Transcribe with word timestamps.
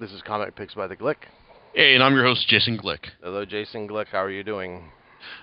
This 0.00 0.12
is 0.12 0.22
Comic 0.22 0.56
Picks 0.56 0.72
by 0.72 0.86
the 0.86 0.96
Glick. 0.96 1.16
Hey, 1.74 1.94
and 1.94 2.02
I'm 2.02 2.14
your 2.14 2.24
host, 2.24 2.48
Jason 2.48 2.78
Glick. 2.78 3.00
Hello, 3.22 3.44
Jason 3.44 3.86
Glick. 3.86 4.06
How 4.06 4.22
are 4.22 4.30
you 4.30 4.42
doing? 4.42 4.90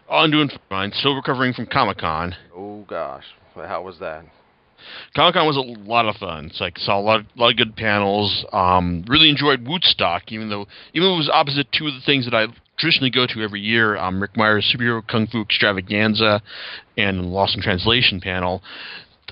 Oh, 0.09 0.17
I'm 0.17 0.31
doing 0.31 0.49
fine. 0.67 0.91
Still 0.93 1.13
recovering 1.13 1.53
from 1.53 1.67
Comic 1.67 1.99
Con. 1.99 2.35
Oh 2.55 2.83
gosh, 2.87 3.25
how 3.53 3.83
was 3.83 3.99
that? 3.99 4.25
Comic 5.15 5.35
Con 5.35 5.45
was 5.45 5.57
a 5.57 5.59
lot 5.59 6.07
of 6.07 6.15
fun. 6.15 6.47
It's 6.47 6.59
like 6.59 6.79
saw 6.79 6.99
a 6.99 7.01
lot, 7.01 7.19
of, 7.19 7.27
lot 7.35 7.51
of 7.51 7.57
good 7.57 7.75
panels. 7.75 8.45
Um, 8.51 9.05
really 9.07 9.29
enjoyed 9.29 9.67
Woodstock, 9.67 10.31
even 10.31 10.49
though 10.49 10.65
even 10.95 11.07
though 11.07 11.13
it 11.13 11.17
was 11.17 11.29
opposite 11.31 11.67
two 11.71 11.85
of 11.85 11.93
the 11.93 12.01
things 12.03 12.25
that 12.25 12.33
I 12.33 12.47
traditionally 12.79 13.11
go 13.11 13.27
to 13.27 13.43
every 13.43 13.61
year. 13.61 13.95
Um, 13.95 14.19
Rick 14.19 14.35
Meyer's 14.35 14.75
Superhero 14.75 15.07
Kung 15.07 15.27
Fu 15.27 15.43
Extravaganza 15.43 16.41
and 16.97 17.27
Lost 17.27 17.55
in 17.55 17.61
Translation 17.61 18.19
panel. 18.19 18.63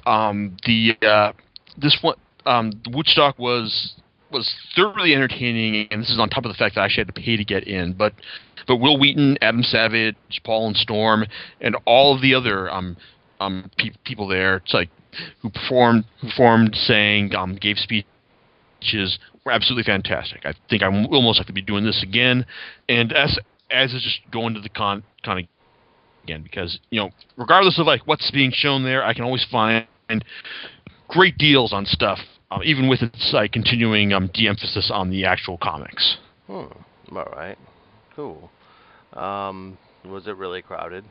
Um, 0.05 0.55
the 0.67 0.95
uh, 1.01 1.33
this 1.79 1.97
one, 2.03 2.17
um, 2.45 2.73
Woodstock 2.91 3.39
was 3.39 3.95
was 4.35 4.53
thoroughly 4.75 5.15
entertaining, 5.15 5.87
and 5.89 6.01
this 6.01 6.09
is 6.09 6.19
on 6.19 6.29
top 6.29 6.45
of 6.45 6.51
the 6.51 6.57
fact 6.57 6.75
that 6.75 6.81
I 6.81 6.85
actually 6.85 7.05
had 7.05 7.15
to 7.15 7.21
pay 7.21 7.37
to 7.37 7.45
get 7.45 7.67
in. 7.67 7.93
But 7.93 8.13
but 8.67 8.77
Wil 8.77 8.99
Wheaton, 8.99 9.37
Adam 9.41 9.63
Savage, 9.63 10.15
Paul 10.43 10.67
and 10.67 10.77
Storm, 10.77 11.25
and 11.61 11.75
all 11.85 12.13
of 12.15 12.21
the 12.21 12.35
other 12.35 12.69
um 12.71 12.97
um 13.39 13.71
pe- 13.77 13.91
people 14.03 14.27
there, 14.27 14.57
it's 14.57 14.73
like 14.73 14.89
who 15.41 15.49
performed, 15.49 16.05
who 16.19 16.27
performed, 16.27 16.75
sang, 16.75 17.33
um, 17.35 17.55
gave 17.55 17.77
speeches, 17.77 19.17
were 19.45 19.51
absolutely 19.51 19.83
fantastic. 19.83 20.45
I 20.45 20.53
think 20.69 20.83
I 20.83 20.89
will 20.89 21.21
most 21.21 21.39
likely 21.39 21.53
be 21.53 21.61
doing 21.61 21.85
this 21.85 22.03
again, 22.03 22.45
and 22.89 23.13
as 23.13 23.39
as 23.71 23.93
is 23.93 24.03
just 24.03 24.19
going 24.31 24.53
to 24.53 24.59
the 24.59 24.69
con 24.69 25.03
con 25.23 25.47
again 26.23 26.43
because 26.43 26.79
you 26.89 26.99
know 26.99 27.11
regardless 27.37 27.79
of 27.79 27.87
like 27.87 28.01
what's 28.05 28.29
being 28.31 28.51
shown 28.53 28.83
there, 28.83 29.03
I 29.03 29.13
can 29.13 29.23
always 29.23 29.45
find 29.49 29.87
great 31.07 31.37
deals 31.37 31.71
on 31.71 31.85
stuff, 31.85 32.19
um, 32.51 32.61
even 32.63 32.87
with 32.87 33.01
its 33.01 33.31
like 33.33 33.51
continuing 33.51 34.13
um, 34.13 34.29
de-emphasis 34.33 34.91
on 34.93 35.09
the 35.09 35.25
actual 35.25 35.57
comics. 35.57 36.17
Hmm. 36.47 36.65
All 37.15 37.31
right. 37.35 37.57
Cool. 38.15 38.49
Um, 39.13 39.77
was 40.05 40.27
it 40.27 40.35
really 40.37 40.61
crowded? 40.61 41.05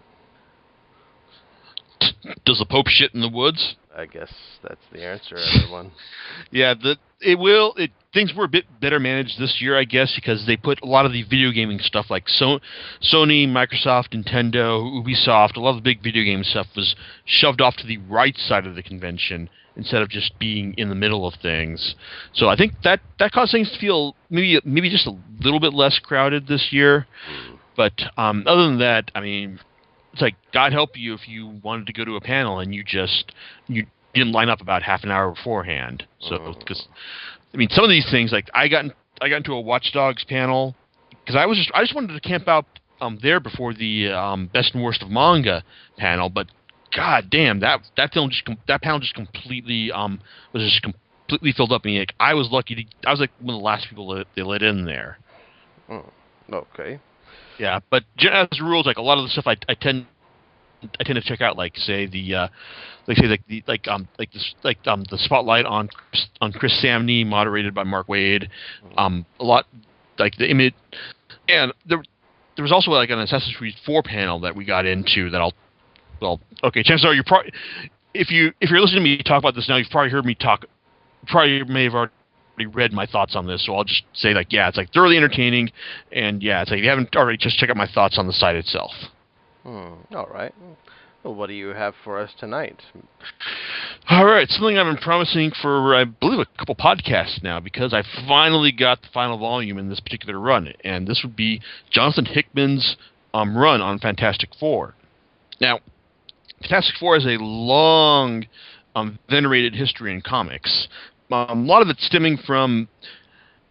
Does 2.45 2.59
the 2.59 2.67
Pope 2.67 2.89
shit 2.89 3.15
in 3.15 3.21
the 3.21 3.29
woods? 3.29 3.77
I 3.97 4.07
guess 4.07 4.33
that's 4.63 4.81
the 4.93 5.05
answer, 5.05 5.37
everyone. 5.37 5.93
yeah, 6.51 6.75
the 6.75 6.97
it 7.21 7.39
will. 7.39 7.75
It 7.77 7.93
things 8.13 8.33
were 8.37 8.45
a 8.45 8.49
bit 8.49 8.65
better 8.81 8.99
managed 8.99 9.39
this 9.39 9.59
year, 9.61 9.79
I 9.79 9.85
guess, 9.85 10.13
because 10.15 10.45
they 10.47 10.57
put 10.57 10.83
a 10.83 10.87
lot 10.87 11.07
of 11.07 11.13
the 11.13 11.23
video 11.23 11.53
gaming 11.53 11.79
stuff 11.79 12.07
like 12.11 12.29
so, 12.29 12.59
Sony, 13.03 13.49
Microsoft, 13.49 14.11
Nintendo, 14.13 14.83
Ubisoft, 14.83 15.57
a 15.57 15.61
lot 15.61 15.71
of 15.71 15.77
the 15.77 15.83
big 15.83 16.03
video 16.03 16.25
game 16.25 16.43
stuff 16.43 16.67
was 16.77 16.97
shoved 17.25 17.61
off 17.61 17.77
to 17.77 17.87
the 17.87 17.99
right 17.99 18.37
side 18.37 18.67
of 18.67 18.75
the 18.75 18.83
convention 18.83 19.49
instead 19.77 20.03
of 20.03 20.09
just 20.09 20.39
being 20.39 20.75
in 20.77 20.89
the 20.89 20.95
middle 20.95 21.27
of 21.27 21.35
things. 21.43 21.95
So 22.33 22.49
I 22.49 22.57
think 22.57 22.73
that 22.85 23.01
that 23.19 23.33
caused 23.33 23.53
things 23.53 23.71
to 23.73 23.79
feel 23.79 24.15
maybe 24.31 24.61
maybe 24.65 24.91
just 24.91 25.07
a 25.07 25.17
little 25.41 25.61
bit 25.61 25.75
less 25.75 25.99
crowded 25.99 26.47
this 26.47 26.69
year. 26.71 27.07
But 27.77 27.93
um, 28.17 28.45
other 28.47 28.67
than 28.67 28.79
that, 28.79 29.11
I 29.15 29.21
mean, 29.21 29.59
it's 30.13 30.23
like 30.23 30.37
God 30.53 30.73
help 30.73 30.97
you 30.97 31.15
if 31.15 31.29
you 31.29 31.61
wanted 31.63 31.87
to 31.89 31.93
go 31.93 32.05
to 32.05 32.17
a 32.17 32.21
panel 32.21 32.61
and 32.61 32.75
you 32.75 32.85
just 32.85 33.33
you 33.67 33.87
didn't 34.15 34.33
line 34.33 34.49
up 34.49 34.61
about 34.61 34.83
half 34.83 35.03
an 35.03 35.11
hour 35.11 35.35
beforehand. 35.35 36.07
So 36.21 36.55
because 36.59 36.87
I 37.53 37.57
mean 37.57 37.69
some 37.71 37.85
of 37.85 37.91
these 37.91 38.09
things 38.11 38.33
like 38.33 38.49
I 38.55 38.69
got 38.69 38.85
in, 38.85 38.93
I 39.21 39.29
got 39.29 39.39
into 39.39 39.55
a 39.55 39.61
Watch 39.61 39.91
Dogs 39.93 40.25
panel 40.25 40.75
because 41.11 41.37
I 41.37 41.47
was 41.47 41.59
just 41.59 41.71
I 41.75 41.83
just 41.83 41.95
wanted 41.95 42.15
to 42.15 42.21
camp 42.21 42.47
out 42.47 42.67
um, 43.01 43.19
there 43.23 43.41
before 43.41 43.75
the 43.75 44.11
um, 44.11 44.49
best 44.53 44.75
and 44.75 44.83
worst 44.83 45.03
of 45.03 45.11
manga 45.11 45.65
panel, 45.99 46.31
but 46.31 46.47
god 46.95 47.29
damn 47.31 47.61
that 47.61 47.81
that 47.97 48.13
film 48.13 48.31
just 48.31 48.49
that 48.69 48.83
panel 48.83 49.01
just 49.01 49.15
completely 49.15 49.91
um 49.93 50.21
was 50.53 50.63
just 50.63 50.83
completely 50.83 51.53
filled 51.53 51.73
up 51.73 51.85
and 51.85 51.99
like, 51.99 52.15
I 52.21 52.35
was 52.35 52.49
lucky 52.51 52.75
to 52.75 53.09
I 53.09 53.11
was 53.11 53.21
like 53.21 53.31
one 53.41 53.55
of 53.55 53.61
the 53.61 53.65
last 53.65 53.89
people 53.89 54.15
that 54.15 54.27
they 54.37 54.43
let 54.43 54.63
in 54.63 54.85
there. 54.85 55.19
Oh, 55.89 56.05
okay. 56.53 57.01
Yeah, 57.59 57.81
but 57.91 58.05
as 58.21 58.61
rules, 58.61 58.87
like 58.87 58.97
a 58.97 59.03
lot 59.03 59.19
of 59.19 59.25
the 59.25 59.31
stuff 59.31 59.47
I, 59.47 59.57
I 59.69 59.75
tend 59.75 60.07
I 60.83 61.05
tend 61.05 61.17
to 61.17 61.23
check 61.23 61.41
out, 61.41 61.57
like 61.57 61.77
say 61.77 62.07
the 62.07 62.35
uh, 62.35 62.49
like 63.07 63.17
say 63.17 63.27
like 63.27 63.47
the 63.49 63.63
like 63.67 63.87
um 63.89 64.09
like 64.19 64.33
this 64.33 64.55
like 64.63 64.79
um 64.87 65.05
the 65.11 65.19
spotlight 65.19 65.65
on 65.65 65.89
on 66.41 66.53
Chris 66.53 66.83
Samnee, 66.85 67.27
moderated 67.27 67.75
by 67.75 67.85
Mark 67.85 68.09
Waid. 68.09 68.49
Um, 68.97 69.25
a 69.39 69.45
lot 69.45 69.67
like 70.19 70.37
the 70.37 70.51
image, 70.51 70.75
and 71.49 71.73
there 71.87 72.03
there 72.57 72.63
was 72.63 72.73
also 72.73 72.91
like 72.91 73.11
an 73.11 73.19
Assassin's 73.19 73.57
Creed 73.57 73.75
4 73.85 74.03
panel 74.03 74.41
that 74.41 74.55
we 74.55 74.65
got 74.65 74.87
into 74.87 75.31
that 75.31 75.41
I'll 75.41 75.55
well 76.21 76.41
okay 76.63 76.83
chances 76.83 77.05
are 77.05 77.15
you 77.15 77.23
probably 77.25 77.53
if 78.15 78.31
you 78.31 78.53
if 78.61 78.71
you're 78.71 78.81
listening 78.81 79.03
to 79.03 79.11
me 79.11 79.23
talk 79.23 79.39
about 79.39 79.55
this 79.55 79.69
now 79.69 79.77
you've 79.77 79.91
probably 79.91 80.11
heard 80.11 80.25
me 80.25 80.35
talk 80.35 80.65
probably 81.27 81.63
may 81.65 81.85
have 81.85 81.95
already 81.95 82.13
read 82.73 82.93
my 82.93 83.07
thoughts 83.07 83.35
on 83.35 83.47
this, 83.47 83.67
so 83.67 83.75
I'll 83.75 83.85
just 83.85 84.03
say 84.13 84.35
like, 84.35 84.53
yeah, 84.53 84.69
it's 84.69 84.77
like 84.77 84.93
thoroughly 84.93 85.17
entertaining, 85.17 85.71
and 86.13 86.43
yeah, 86.43 86.63
it's 86.63 86.71
like 86.71 86.79
if 86.79 86.85
you 86.85 86.91
haven't 86.91 87.15
already, 87.17 87.39
just 87.39 87.59
check 87.59 87.71
out 87.71 87.77
my 87.77 87.89
thoughts 87.93 88.19
on 88.19 88.27
the 88.27 88.33
site 88.33 88.57
itself. 88.57 88.93
Hmm. 89.63 89.95
All 90.15 90.29
right. 90.33 90.55
Well, 91.23 91.35
what 91.35 91.47
do 91.47 91.55
you 91.55 91.69
have 91.69 91.95
for 92.05 92.21
us 92.21 92.31
tonight? 92.39 92.83
All 94.11 94.27
right, 94.27 94.47
something 94.51 94.77
I've 94.77 94.85
been 94.85 95.03
promising 95.03 95.53
for 95.63 95.95
I 95.95 96.05
believe 96.05 96.39
a 96.39 96.59
couple 96.59 96.75
podcasts 96.75 97.43
now 97.43 97.61
because 97.61 97.95
I 97.95 98.03
finally 98.29 98.73
got 98.73 99.01
the 99.01 99.09
final 99.13 99.39
volume 99.39 99.79
in 99.79 99.89
this 99.89 100.01
particular 100.01 100.39
run, 100.39 100.73
and 100.85 101.07
this 101.07 101.23
would 101.25 101.35
be 101.35 101.63
Jonathan 101.91 102.27
Hickman's 102.27 102.97
um, 103.33 103.57
run 103.57 103.81
on 103.81 103.99
Fantastic 103.99 104.51
Four. 104.61 104.95
Now, 105.61 105.81
Fantastic 106.61 106.97
Four 106.99 107.15
has 107.15 107.27
a 107.27 107.37
long, 107.41 108.47
um, 108.97 109.19
venerated 109.29 109.75
history 109.75 110.13
in 110.13 110.23
comics 110.23 110.89
um, 111.35 111.65
a 111.65 111.67
lot 111.67 111.83
of 111.83 111.89
it 111.89 111.99
stemming 111.99 112.39
from 112.47 112.89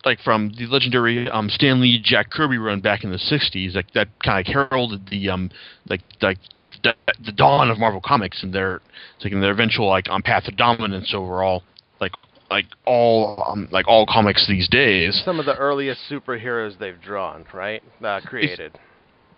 like 0.05 0.19
from 0.19 0.51
the 0.57 0.65
legendary 0.65 1.29
um, 1.29 1.49
Stan 1.49 1.79
Lee 1.79 1.99
Jack 2.03 2.29
Kirby 2.29 2.57
run 2.57 2.81
back 2.81 3.03
in 3.03 3.11
the 3.11 3.17
'60s, 3.17 3.75
like 3.75 3.91
that 3.93 4.07
kind 4.23 4.45
of 4.45 4.53
heralded 4.53 5.07
the 5.09 5.29
um, 5.29 5.49
like 5.89 6.01
like 6.21 6.37
the, 6.83 6.93
the 7.25 7.31
dawn 7.31 7.69
of 7.69 7.79
Marvel 7.79 8.01
Comics 8.03 8.43
and 8.43 8.53
their 8.53 8.81
like 9.23 9.31
their 9.31 9.51
eventual 9.51 9.87
like 9.87 10.09
on 10.09 10.21
path 10.21 10.43
to 10.45 10.51
dominance 10.51 11.13
overall, 11.13 11.63
like 12.01 12.11
like 12.49 12.65
all 12.85 13.43
um, 13.47 13.67
like 13.71 13.87
all 13.87 14.05
comics 14.05 14.47
these 14.47 14.67
days. 14.67 15.21
Some 15.23 15.39
of 15.39 15.45
the 15.45 15.55
earliest 15.55 16.01
superheroes 16.09 16.77
they've 16.77 16.99
drawn, 17.01 17.45
right? 17.53 17.81
Uh, 18.03 18.19
created. 18.25 18.73
It's, 18.73 18.83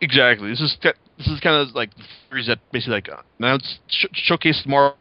exactly. 0.01 0.49
This 0.49 0.61
is 0.61 0.77
this 0.81 1.27
is 1.27 1.39
kind 1.39 1.67
of 1.67 1.75
like 1.75 1.91
series 2.29 2.47
that 2.47 2.59
basically 2.71 2.95
like 2.95 3.09
now 3.39 3.55
it's 3.55 3.79
sh- 3.87 4.31
showcased 4.31 4.65
Marvel 4.67 4.97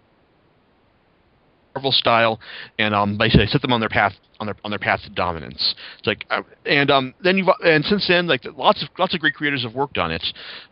style, 1.90 2.40
and 2.78 2.94
um, 2.94 3.18
basically 3.18 3.46
set 3.46 3.62
them 3.62 3.72
on 3.72 3.80
their 3.80 3.88
path 3.88 4.14
on 4.40 4.46
their 4.46 4.56
on 4.64 4.70
their 4.70 4.78
path 4.78 5.00
to 5.02 5.10
dominance. 5.10 5.74
It's 5.98 6.06
like, 6.06 6.24
uh, 6.30 6.42
and 6.66 6.90
um, 6.90 7.14
then 7.22 7.36
you've 7.36 7.48
and 7.64 7.84
since 7.84 8.06
then, 8.08 8.26
like 8.26 8.44
lots 8.56 8.82
of 8.82 8.88
lots 8.98 9.14
of 9.14 9.20
great 9.20 9.34
creators 9.34 9.62
have 9.64 9.74
worked 9.74 9.98
on 9.98 10.10
it. 10.10 10.24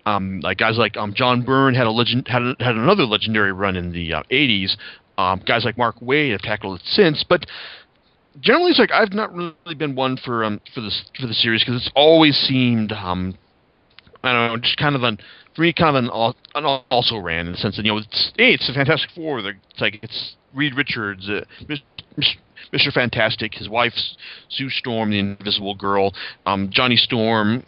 Um, 0.06 0.40
like 0.40 0.58
guys 0.58 0.78
like 0.78 0.96
um, 0.96 1.14
John 1.14 1.42
Byrne 1.42 1.74
had 1.74 1.86
a 1.86 1.90
legend 1.90 2.28
had 2.28 2.42
a, 2.42 2.54
had 2.60 2.76
another 2.76 3.04
legendary 3.04 3.52
run 3.52 3.76
in 3.76 3.92
the 3.92 4.14
uh, 4.14 4.22
'80s. 4.30 4.76
Um, 5.18 5.42
guys 5.46 5.64
like 5.64 5.76
Mark 5.76 6.00
Waid 6.00 6.32
have 6.32 6.40
tackled 6.40 6.80
it 6.80 6.86
since, 6.86 7.24
but 7.28 7.46
generally, 8.40 8.70
it's 8.70 8.78
like 8.78 8.92
I've 8.92 9.12
not 9.12 9.32
really 9.34 9.74
been 9.76 9.94
one 9.94 10.16
for 10.16 10.44
um 10.44 10.60
for 10.74 10.80
this 10.80 11.04
for 11.20 11.26
the 11.26 11.34
series 11.34 11.62
because 11.62 11.82
it's 11.82 11.92
always 11.94 12.36
seemed 12.36 12.92
um 12.92 13.36
I 14.22 14.32
don't 14.32 14.48
know 14.48 14.56
just 14.58 14.76
kind 14.76 14.94
of 14.94 15.02
an 15.02 15.18
for 15.54 15.62
me 15.62 15.72
kind 15.72 15.96
of 15.96 16.04
an, 16.04 16.34
an 16.54 16.82
also 16.90 17.18
ran 17.18 17.46
in 17.46 17.52
the 17.52 17.58
sense 17.58 17.76
that 17.76 17.84
you 17.84 17.92
know 17.92 17.98
it's 17.98 18.32
hey 18.36 18.52
it's 18.52 18.68
a 18.68 18.72
Fantastic 18.72 19.10
Four. 19.14 19.40
It's 19.40 19.80
like 19.80 19.98
it's 20.02 20.36
Reed 20.54 20.74
Richards, 20.74 21.28
uh, 21.28 21.44
Mr. 22.72 22.92
Fantastic, 22.92 23.54
his 23.54 23.68
wife 23.68 23.94
Sue 24.48 24.70
Storm, 24.70 25.10
the 25.10 25.18
Invisible 25.18 25.74
Girl, 25.74 26.12
um, 26.46 26.68
Johnny 26.70 26.96
Storm, 26.96 27.64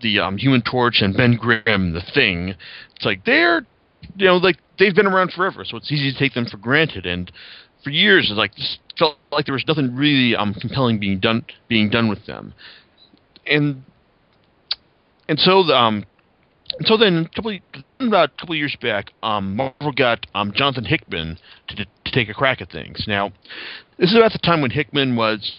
the 0.00 0.20
um, 0.20 0.36
Human 0.38 0.62
Torch, 0.62 1.00
and 1.00 1.16
Ben 1.16 1.36
Grimm, 1.36 1.92
the 1.92 2.02
Thing. 2.14 2.54
It's 2.96 3.04
like 3.04 3.24
they're, 3.24 3.66
you 4.16 4.26
know, 4.26 4.36
like 4.36 4.56
they've 4.78 4.94
been 4.94 5.06
around 5.06 5.32
forever, 5.32 5.64
so 5.64 5.76
it's 5.76 5.90
easy 5.90 6.12
to 6.12 6.18
take 6.18 6.34
them 6.34 6.46
for 6.46 6.56
granted. 6.56 7.06
And 7.06 7.30
for 7.82 7.90
years, 7.90 8.28
it's 8.30 8.38
like 8.38 8.54
just 8.54 8.78
felt 8.98 9.16
like 9.32 9.44
there 9.46 9.54
was 9.54 9.64
nothing 9.66 9.94
really 9.94 10.36
um, 10.36 10.54
compelling 10.54 10.98
being 10.98 11.18
done 11.20 11.44
being 11.68 11.90
done 11.90 12.08
with 12.08 12.24
them. 12.26 12.54
And 13.46 13.82
and 15.28 15.38
so 15.38 15.60
um, 15.72 16.04
and 16.78 16.86
so 16.86 16.96
then, 16.96 17.28
a 17.30 17.34
couple 17.34 17.56
about 18.00 18.30
a 18.30 18.40
couple 18.40 18.54
years 18.56 18.76
back, 18.80 19.12
um, 19.22 19.56
Marvel 19.56 19.92
got 19.92 20.26
um, 20.34 20.52
Jonathan 20.54 20.84
Hickman 20.84 21.38
to, 21.68 21.76
to 21.76 22.12
take 22.12 22.28
a 22.28 22.34
crack 22.34 22.60
at 22.60 22.70
things. 22.70 23.04
Now, 23.06 23.32
this 23.98 24.10
is 24.10 24.16
about 24.16 24.32
the 24.32 24.38
time 24.38 24.60
when 24.60 24.70
Hickman 24.70 25.14
was 25.16 25.52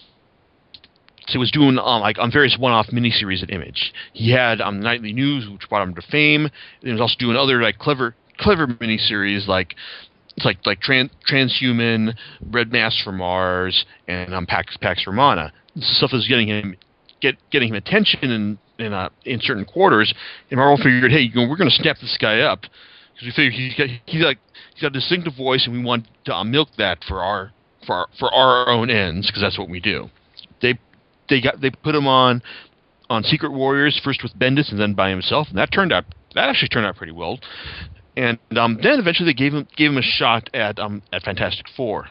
so 1.28 1.38
was 1.38 1.50
doing 1.50 1.78
um, 1.78 2.00
like 2.00 2.18
on 2.18 2.30
various 2.30 2.56
one-off 2.58 2.88
miniseries 2.88 3.42
at 3.42 3.50
Image. 3.50 3.92
He 4.12 4.30
had 4.30 4.60
um, 4.60 4.80
Nightly 4.80 5.12
News, 5.12 5.48
which 5.48 5.68
brought 5.68 5.82
him 5.82 5.94
to 5.94 6.02
fame. 6.02 6.44
And 6.44 6.52
he 6.82 6.92
was 6.92 7.00
also 7.00 7.16
doing 7.18 7.36
other 7.36 7.60
like 7.62 7.78
clever 7.78 8.14
clever 8.38 8.66
miniseries 8.66 9.48
like 9.48 9.74
it's 10.36 10.44
like 10.44 10.58
like 10.66 10.80
Trans, 10.80 11.10
Transhuman, 11.28 12.14
Red 12.50 12.70
Mass 12.70 13.00
from 13.02 13.16
Mars, 13.16 13.86
and 14.06 14.34
um, 14.34 14.46
Pax 14.46 14.76
Pax 14.76 15.06
Romana. 15.06 15.52
This 15.74 15.96
stuff 15.96 16.12
is 16.12 16.28
getting 16.28 16.48
him 16.48 16.76
get 17.20 17.36
getting 17.50 17.70
him 17.70 17.76
attention 17.76 18.30
in 18.30 18.58
in, 18.78 18.92
uh, 18.92 19.08
in 19.24 19.40
certain 19.40 19.64
quarters, 19.64 20.12
and 20.50 20.58
Marvel 20.58 20.76
figured, 20.76 21.10
hey, 21.10 21.30
we're 21.34 21.56
going 21.56 21.70
to 21.70 21.76
snap 21.76 21.98
this 22.00 22.16
guy 22.20 22.40
up 22.40 22.60
because 23.16 23.26
we 23.26 23.32
figured 23.32 23.54
he's 23.54 23.74
got 23.74 23.88
he's 24.06 24.22
like 24.22 24.38
he's 24.74 24.82
got 24.82 24.88
a 24.88 24.98
distinctive 24.98 25.34
voice, 25.34 25.66
and 25.66 25.74
we 25.76 25.82
want 25.82 26.06
to 26.24 26.34
uh, 26.34 26.44
milk 26.44 26.68
that 26.78 27.02
for 27.08 27.22
our 27.22 27.52
for 27.86 27.94
our, 27.94 28.06
for 28.18 28.32
our 28.32 28.68
own 28.68 28.90
ends 28.90 29.26
because 29.26 29.42
that's 29.42 29.58
what 29.58 29.68
we 29.68 29.80
do. 29.80 30.10
They 30.60 30.78
they 31.28 31.40
got 31.40 31.60
they 31.60 31.70
put 31.70 31.94
him 31.94 32.06
on 32.06 32.42
on 33.08 33.22
Secret 33.22 33.52
Warriors 33.52 34.00
first 34.02 34.22
with 34.22 34.38
Bendis 34.38 34.70
and 34.70 34.80
then 34.80 34.94
by 34.94 35.10
himself, 35.10 35.48
and 35.48 35.58
that 35.58 35.72
turned 35.72 35.92
out 35.92 36.04
that 36.34 36.48
actually 36.48 36.68
turned 36.68 36.86
out 36.86 36.96
pretty 36.96 37.12
well. 37.12 37.38
And 38.16 38.38
um, 38.56 38.78
then 38.82 38.98
eventually 38.98 39.30
they 39.30 39.34
gave 39.34 39.52
him 39.52 39.66
gave 39.76 39.90
him 39.90 39.98
a 39.98 40.02
shot 40.02 40.50
at 40.54 40.78
um, 40.78 41.02
at 41.12 41.22
Fantastic 41.22 41.66
Four. 41.76 42.08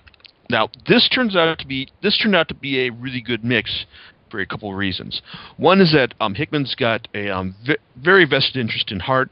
Now 0.50 0.70
this 0.88 1.10
turns 1.14 1.36
out 1.36 1.60
to 1.60 1.68
be 1.68 1.90
this 2.02 2.18
turned 2.22 2.36
out 2.36 2.48
to 2.50 2.56
be 2.56 2.88
a 2.88 2.92
really 2.92 3.22
good 3.22 3.44
mix 3.44 3.86
for 4.30 4.40
a 4.40 4.46
couple 4.46 4.70
of 4.70 4.76
reasons. 4.76 5.22
One 5.58 5.82
is 5.82 5.92
that 5.94 6.14
um, 6.20 6.36
Hickman's 6.36 6.76
got 6.76 7.08
a 7.14 7.30
um, 7.30 7.56
v- 7.66 7.78
very 7.98 8.26
vested 8.26 8.58
interest 8.58 8.92
in 8.92 9.00
hard 9.00 9.30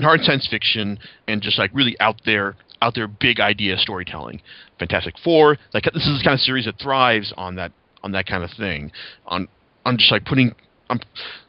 hard 0.00 0.20
science 0.22 0.46
fiction 0.50 0.98
and 1.28 1.40
just 1.40 1.58
like 1.58 1.70
really 1.72 1.96
out 2.00 2.20
there 2.24 2.56
out 2.82 2.94
there 2.94 3.08
big 3.08 3.40
idea 3.40 3.76
storytelling. 3.78 4.42
Fantastic 4.78 5.14
Four, 5.22 5.56
like 5.72 5.84
this 5.84 6.06
is 6.06 6.18
the 6.18 6.24
kind 6.24 6.34
of 6.34 6.40
series 6.40 6.66
that 6.66 6.78
thrives 6.78 7.32
on 7.36 7.56
that 7.56 7.72
on 8.02 8.12
that 8.12 8.26
kind 8.26 8.44
of 8.44 8.50
thing. 8.56 8.92
On 9.26 9.48
on 9.84 9.96
just 9.96 10.12
like 10.12 10.24
putting 10.24 10.54
I'm 10.90 11.00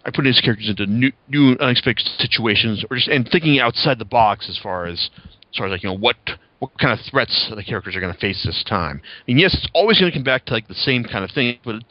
I 0.06 0.12
put 0.12 0.26
his 0.26 0.40
characters 0.42 0.70
into 0.70 0.86
new, 0.86 1.12
new 1.28 1.56
unexpected 1.60 2.06
situations 2.18 2.86
or 2.90 2.98
just 2.98 3.10
and 3.10 3.28
thinking 3.30 3.60
outside 3.60 4.00
the 4.00 4.06
box 4.06 4.48
as 4.50 4.58
far 4.62 4.86
as 4.86 5.10
as 5.52 5.58
far 5.58 5.68
as 5.68 5.72
like 5.72 5.84
you 5.84 5.90
know 5.90 5.98
what 5.98 6.16
what 6.60 6.72
kind 6.80 6.98
of 6.98 7.06
threats 7.10 7.52
the 7.54 7.64
characters 7.64 7.96
are 7.96 8.00
going 8.00 8.14
to 8.14 8.20
face 8.20 8.44
this 8.46 8.64
time. 8.68 9.02
I 9.04 9.24
mean, 9.28 9.38
yes, 9.38 9.54
it's 9.54 9.68
always 9.74 10.00
going 10.00 10.12
to 10.12 10.18
come 10.18 10.24
back 10.24 10.46
to 10.46 10.54
like 10.54 10.68
the 10.68 10.74
same 10.74 11.04
kind 11.04 11.24
of 11.24 11.32
thing, 11.32 11.60
but 11.64 11.84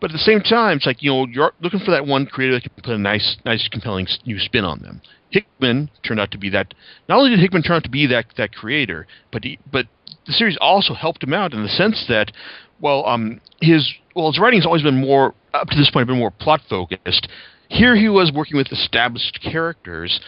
but 0.00 0.10
at 0.10 0.14
the 0.14 0.18
same 0.18 0.40
time, 0.40 0.78
it's 0.78 0.86
like 0.86 1.02
you 1.02 1.10
know 1.10 1.26
you're 1.26 1.52
looking 1.60 1.80
for 1.80 1.92
that 1.92 2.06
one 2.06 2.26
creator 2.26 2.54
that 2.54 2.62
can 2.62 2.72
put 2.82 2.92
a 2.92 2.98
nice, 2.98 3.36
nice, 3.44 3.68
compelling 3.68 4.08
new 4.26 4.38
spin 4.38 4.64
on 4.64 4.80
them. 4.80 5.00
Hickman 5.30 5.90
turned 6.04 6.20
out 6.20 6.32
to 6.32 6.38
be 6.38 6.50
that. 6.50 6.74
Not 7.08 7.18
only 7.18 7.30
did 7.30 7.38
Hickman 7.38 7.62
turn 7.62 7.76
out 7.76 7.84
to 7.84 7.90
be 7.90 8.06
that 8.08 8.26
that 8.36 8.52
creator, 8.52 9.06
but 9.30 9.44
he, 9.44 9.58
but 9.70 9.86
the 10.26 10.32
series 10.32 10.58
also 10.60 10.92
helped 10.94 11.22
him 11.22 11.32
out 11.32 11.52
in 11.52 11.62
the 11.62 11.68
sense 11.68 12.04
that, 12.08 12.32
well, 12.80 13.06
um, 13.06 13.40
his 13.60 13.92
well, 14.14 14.30
his 14.30 14.40
writing 14.40 14.58
has 14.58 14.66
always 14.66 14.82
been 14.82 15.00
more 15.00 15.34
up 15.54 15.68
to 15.68 15.76
this 15.76 15.90
point 15.90 16.06
been 16.08 16.18
more 16.18 16.30
plot 16.30 16.60
focused. 16.68 17.28
Here 17.68 17.96
he 17.96 18.08
was 18.08 18.32
working 18.34 18.56
with 18.56 18.70
established 18.72 19.40
characters, 19.40 20.20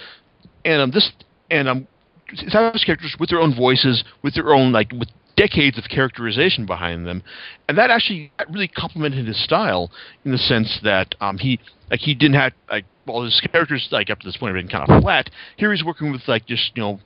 and 0.64 0.82
um, 0.82 0.90
this 0.92 1.10
and 1.50 1.68
um, 1.68 1.88
established 2.32 2.86
characters 2.86 3.16
with 3.18 3.30
their 3.30 3.40
own 3.40 3.54
voices, 3.54 4.04
with 4.22 4.34
their 4.34 4.54
own 4.54 4.72
like 4.72 4.92
with 4.92 5.08
decades 5.36 5.76
of 5.78 5.84
characterization 5.88 6.66
behind 6.66 7.06
them, 7.06 7.22
and 7.68 7.76
that 7.76 7.90
actually 7.90 8.32
really 8.50 8.68
complemented 8.68 9.26
his 9.26 9.42
style 9.42 9.90
in 10.24 10.30
the 10.30 10.38
sense 10.38 10.80
that 10.82 11.14
um, 11.20 11.38
he 11.38 11.58
like 11.90 12.00
he 12.00 12.14
didn't 12.14 12.36
have 12.36 12.52
like 12.70 12.84
well 13.06 13.22
his 13.22 13.40
characters 13.52 13.88
like 13.90 14.10
up 14.10 14.20
to 14.20 14.26
this 14.26 14.36
point 14.36 14.54
have 14.54 14.62
been 14.62 14.70
kind 14.70 14.88
of 14.88 15.02
flat. 15.02 15.30
Here 15.56 15.72
he's 15.72 15.84
working 15.84 16.12
with 16.12 16.22
like 16.26 16.46
just 16.46 16.72
you 16.74 16.82
know 16.82 17.00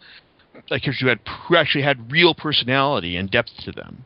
like 0.71 0.83
characters 0.83 1.01
who 1.01 1.09
had 1.09 1.21
who 1.49 1.57
actually 1.57 1.85
had 1.85 2.11
real 2.11 2.35
personality 2.35 3.17
and 3.17 3.31
depth 3.31 3.51
to 3.65 3.73
them. 3.73 4.05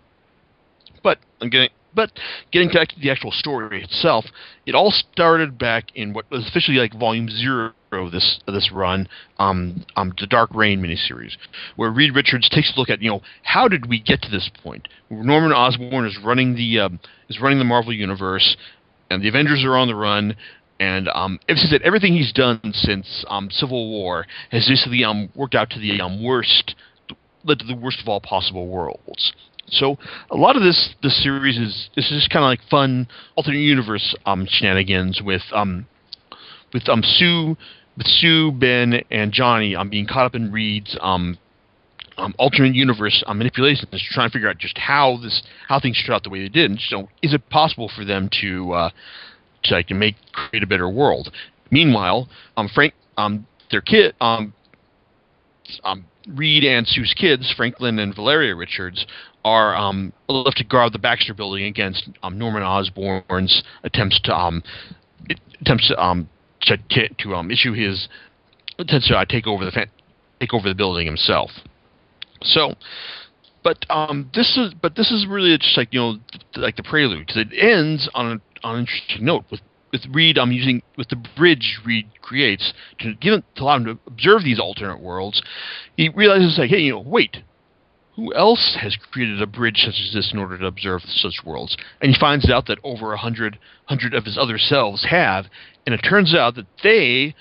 But 1.03 1.19
I'm 1.41 1.50
getting 1.50 1.70
but 1.94 2.11
getting 2.53 2.69
back 2.69 2.88
to 2.88 3.00
the 3.00 3.11
actual 3.11 3.32
story 3.32 3.82
itself, 3.82 4.25
it 4.67 4.75
all 4.75 4.91
started 5.12 5.59
back 5.59 5.94
in 5.94 6.12
what 6.12 6.31
was 6.31 6.47
officially 6.49 6.79
like 6.79 6.99
volume 6.99 7.29
zero 7.29 7.73
of 8.00 8.12
this 8.12 8.41
of 8.47 8.55
this 8.55 8.71
run, 8.73 9.09
um, 9.39 9.85
um, 9.97 10.12
the 10.19 10.27
Dark 10.27 10.50
Reign 10.55 10.81
miniseries, 10.81 11.37
where 11.77 11.91
Reed 11.91 12.15
Richards 12.15 12.49
takes 12.49 12.73
a 12.75 12.79
look 12.79 12.91
at 12.91 13.03
you 13.03 13.11
know 13.11 13.21
how 13.43 13.69
did 13.69 13.89
we 13.89 14.00
get 14.00 14.23
to 14.23 14.31
this 14.31 14.50
point? 14.62 14.89
Norman 15.11 15.53
Osborn 15.53 16.06
is 16.06 16.19
running 16.25 16.55
the 16.55 16.81
um, 16.81 17.00
is 17.29 17.41
running 17.41 17.59
the 17.59 17.65
Marvel 17.65 17.93
universe, 17.93 18.56
and 19.11 19.23
the 19.23 19.29
Avengers 19.29 19.65
are 19.65 19.77
on 19.77 19.89
the 19.89 19.94
run. 19.94 20.37
And 20.81 21.09
um, 21.15 21.39
it 21.47 21.59
says 21.59 21.71
that 21.71 21.83
everything 21.83 22.12
he's 22.12 22.33
done 22.33 22.59
since 22.73 23.25
um, 23.29 23.50
Civil 23.53 23.89
War 23.89 24.27
has 24.50 24.67
basically 24.69 25.05
um, 25.05 25.29
worked 25.37 25.55
out 25.55 25.71
to 25.71 25.79
the 25.79 26.00
um, 26.00 26.25
worst, 26.25 26.75
led 27.45 27.61
to 27.61 27.65
the 27.67 27.77
worst 27.77 28.00
of 28.00 28.09
all 28.09 28.21
possible 28.21 28.67
worlds. 28.67 29.33
So 29.69 29.97
a 30.31 30.37
lot 30.37 30.56
of 30.56 30.62
this 30.62 30.95
this 31.03 31.23
series 31.23 31.56
is 31.56 31.88
this 31.95 32.11
is 32.11 32.27
kind 32.33 32.45
of 32.45 32.49
like 32.49 32.69
fun 32.69 33.06
alternate 33.37 33.59
universe 33.59 34.15
um, 34.27 34.47
shenanigans 34.49 35.23
with 35.25 35.43
um 35.53 35.87
with 36.73 36.88
um 36.88 37.03
Sue 37.05 37.56
Sue 38.00 38.53
Ben 38.53 39.03
and 39.11 39.33
Johnny 39.33 39.77
um 39.77 39.91
being 39.91 40.06
caught 40.06 40.27
up 40.27 40.35
in 40.35 40.50
Reed's 40.50 40.97
um 41.00 41.39
um, 42.19 42.35
alternate 42.39 42.75
universe 42.75 43.23
um, 43.27 43.39
manipulations, 43.39 43.89
to 43.91 44.31
figure 44.31 44.49
out 44.49 44.59
just 44.59 44.77
how 44.79 45.19
this 45.23 45.43
how 45.69 45.81
things 45.81 46.00
turned 46.05 46.15
out 46.15 46.23
the 46.23 46.31
way 46.31 46.43
they 46.43 46.49
did. 46.49 46.71
And 46.71 46.81
so, 46.81 47.09
is 47.23 47.35
it 47.35 47.49
possible 47.49 47.91
for 47.94 48.05
them 48.05 48.29
to 48.41 48.73
uh, 48.73 48.91
to 49.65 49.75
like 49.75 49.89
to 49.89 49.94
make 49.94 50.17
create 50.33 50.62
a 50.62 50.67
better 50.67 50.89
world? 50.89 51.33
Meanwhile, 51.71 52.29
um, 52.56 52.69
Frank, 52.73 52.94
um, 53.17 53.47
their 53.71 53.81
kid, 53.81 54.15
um, 54.21 54.53
um, 55.85 56.05
Reed 56.29 56.65
and 56.65 56.87
Sue's 56.87 57.15
kids, 57.19 57.53
Franklin 57.56 57.99
and 57.99 58.15
Valeria 58.15 58.55
Richards, 58.55 59.06
are 59.45 59.75
um, 59.75 60.12
left 60.29 60.59
to 60.59 60.65
guard 60.65 60.93
the 60.93 60.99
Baxter 60.99 61.35
Building 61.35 61.65
against 61.65 62.09
um, 62.23 62.38
Norman 62.38 62.62
Osborn's 62.62 63.62
attempts 63.85 64.21
to 64.25 64.35
um, 64.35 64.62
attempts 65.61 65.88
to 65.88 65.99
um, 66.03 66.29
to, 66.62 67.09
to 67.09 67.35
um, 67.35 67.50
issue 67.50 67.73
his 67.73 68.09
to 68.79 69.17
uh, 69.17 69.25
take 69.25 69.47
over 69.47 69.64
the 69.64 69.87
take 70.41 70.55
over 70.55 70.69
the 70.69 70.75
building 70.75 71.06
himself. 71.06 71.50
So, 72.43 72.75
but 73.62 73.85
um, 73.91 74.31
this 74.35 74.56
is 74.56 74.75
but 74.81 74.97
this 74.97 75.11
is 75.11 75.26
really 75.29 75.56
just 75.59 75.76
like 75.76 75.93
you 75.93 76.00
know 76.00 76.17
like 76.56 76.76
the 76.76 76.82
prelude 76.82 77.31
it 77.35 77.49
ends 77.56 78.09
on 78.14 78.26
a, 78.26 78.67
on 78.67 78.76
an 78.76 78.81
interesting 78.81 79.25
note 79.25 79.44
with 79.50 79.61
with 79.93 80.03
Reed, 80.11 80.38
I'm 80.38 80.53
using 80.53 80.82
with 80.97 81.09
the 81.09 81.23
bridge 81.37 81.79
Reed 81.85 82.09
creates 82.23 82.73
to 83.00 83.14
give 83.14 83.43
to 83.56 83.62
allow 83.62 83.76
him 83.76 83.85
to 83.85 83.99
observe 84.06 84.43
these 84.43 84.59
alternate 84.59 85.00
worlds. 85.00 85.43
He 85.97 86.09
realizes 86.09 86.56
like, 86.59 86.70
hey, 86.70 86.81
you 86.81 86.93
know, 86.93 87.00
wait, 87.00 87.37
who 88.17 88.35
else 88.35 88.76
has 88.81 88.97
created 89.11 89.41
a 89.41 89.47
bridge 89.47 89.82
such 89.85 90.00
as 90.06 90.12
this 90.14 90.32
in 90.32 90.38
order 90.38 90.59
to 90.59 90.67
observe 90.67 91.03
such 91.06 91.44
worlds? 91.44 91.76
And 92.00 92.11
he 92.12 92.19
finds 92.19 92.50
out 92.50 92.67
that 92.67 92.79
over 92.82 93.12
a 93.12 93.19
hundred 93.19 93.59
hundred 93.85 94.14
of 94.14 94.25
his 94.25 94.38
other 94.38 94.59
selves 94.59 95.06
have, 95.11 95.47
and 95.87 95.94
it 95.94 95.99
turns 95.99 96.34
out 96.34 96.55
that 96.56 96.67
they 96.82 97.34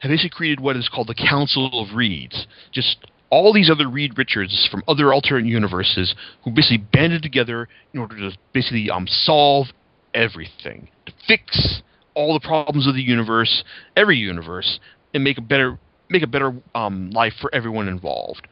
have 0.00 0.10
basically 0.10 0.30
created 0.30 0.60
what 0.60 0.76
is 0.76 0.88
called 0.88 1.06
the 1.06 1.14
Council 1.14 1.70
of 1.80 1.94
Reeds. 1.94 2.46
Just 2.72 3.06
all 3.30 3.52
these 3.52 3.70
other 3.70 3.88
Reed 3.88 4.18
Richards 4.18 4.68
from 4.70 4.82
other 4.88 5.12
alternate 5.12 5.46
universes 5.46 6.14
who 6.44 6.50
basically 6.50 6.84
banded 6.92 7.22
together 7.22 7.68
in 7.94 8.00
order 8.00 8.16
to 8.16 8.36
basically 8.52 8.90
um, 8.90 9.06
solve 9.06 9.68
everything, 10.12 10.88
to 11.06 11.12
fix 11.26 11.82
all 12.14 12.34
the 12.34 12.46
problems 12.46 12.86
of 12.86 12.94
the 12.94 13.02
universe, 13.02 13.64
every 13.96 14.18
universe, 14.18 14.80
and 15.14 15.24
make 15.24 15.38
a 15.38 15.42
better 15.42 15.78
make 16.10 16.22
a 16.22 16.26
better 16.26 16.52
um, 16.74 17.10
life 17.10 17.32
for 17.40 17.52
everyone 17.54 17.88
involved. 17.88 18.46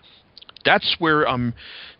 That's 0.64 0.96
where 0.98 1.28
um, 1.28 1.52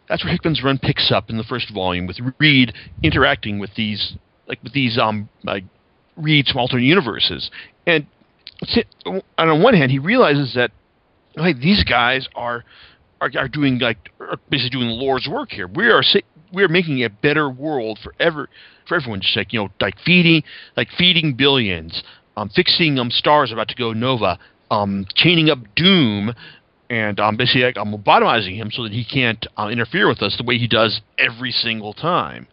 that's 0.08 0.24
where 0.24 0.32
Hickman's 0.32 0.62
run 0.62 0.78
picks 0.78 1.12
up 1.12 1.28
in 1.28 1.36
the 1.36 1.44
first 1.44 1.72
volume 1.72 2.06
with 2.06 2.18
Reed 2.38 2.72
interacting 3.02 3.58
with 3.58 3.70
these 3.76 4.14
like 4.48 4.62
with 4.62 4.72
these 4.72 4.98
um 4.98 5.28
like 5.44 5.64
Reeds 6.16 6.50
from 6.50 6.60
alternate 6.60 6.84
universes, 6.84 7.50
and 7.86 8.06
on 9.38 9.62
one 9.62 9.74
hand 9.74 9.90
he 9.90 9.98
realizes 9.98 10.54
that 10.54 10.70
hey, 11.36 11.52
these 11.52 11.84
guys 11.84 12.28
are 12.34 12.64
are, 13.20 13.30
are 13.36 13.48
doing 13.48 13.78
like 13.78 14.10
are 14.20 14.38
basically 14.50 14.78
doing 14.78 14.88
the 14.88 14.94
Lord's 14.94 15.28
work 15.28 15.50
here. 15.50 15.66
We 15.66 15.88
are 15.88 16.02
we 16.52 16.62
are 16.62 16.68
making 16.68 17.04
a 17.04 17.10
better 17.10 17.50
world 17.50 17.98
for 18.02 18.14
ever 18.18 18.48
for 18.88 18.96
everyone. 18.96 19.20
Just 19.20 19.36
like 19.36 19.52
you 19.52 19.60
know, 19.60 19.68
like 19.80 19.94
feeding 20.04 20.42
like 20.76 20.88
feeding 20.96 21.34
billions, 21.34 22.02
um, 22.36 22.48
fixing 22.48 22.98
um 22.98 23.10
stars 23.10 23.52
about 23.52 23.68
to 23.68 23.74
go 23.74 23.92
nova, 23.92 24.38
um, 24.70 25.06
chaining 25.14 25.50
up 25.50 25.58
Doom, 25.76 26.34
and 26.88 27.20
um, 27.20 27.36
basically 27.36 27.62
like, 27.62 27.76
I'm 27.76 27.92
lobotomizing 27.92 28.56
him 28.56 28.70
so 28.70 28.82
that 28.82 28.92
he 28.92 29.04
can't 29.04 29.44
uh, 29.56 29.68
interfere 29.68 30.08
with 30.08 30.22
us 30.22 30.36
the 30.36 30.44
way 30.44 30.58
he 30.58 30.68
does 30.68 31.00
every 31.18 31.52
single 31.52 31.92
time. 31.92 32.48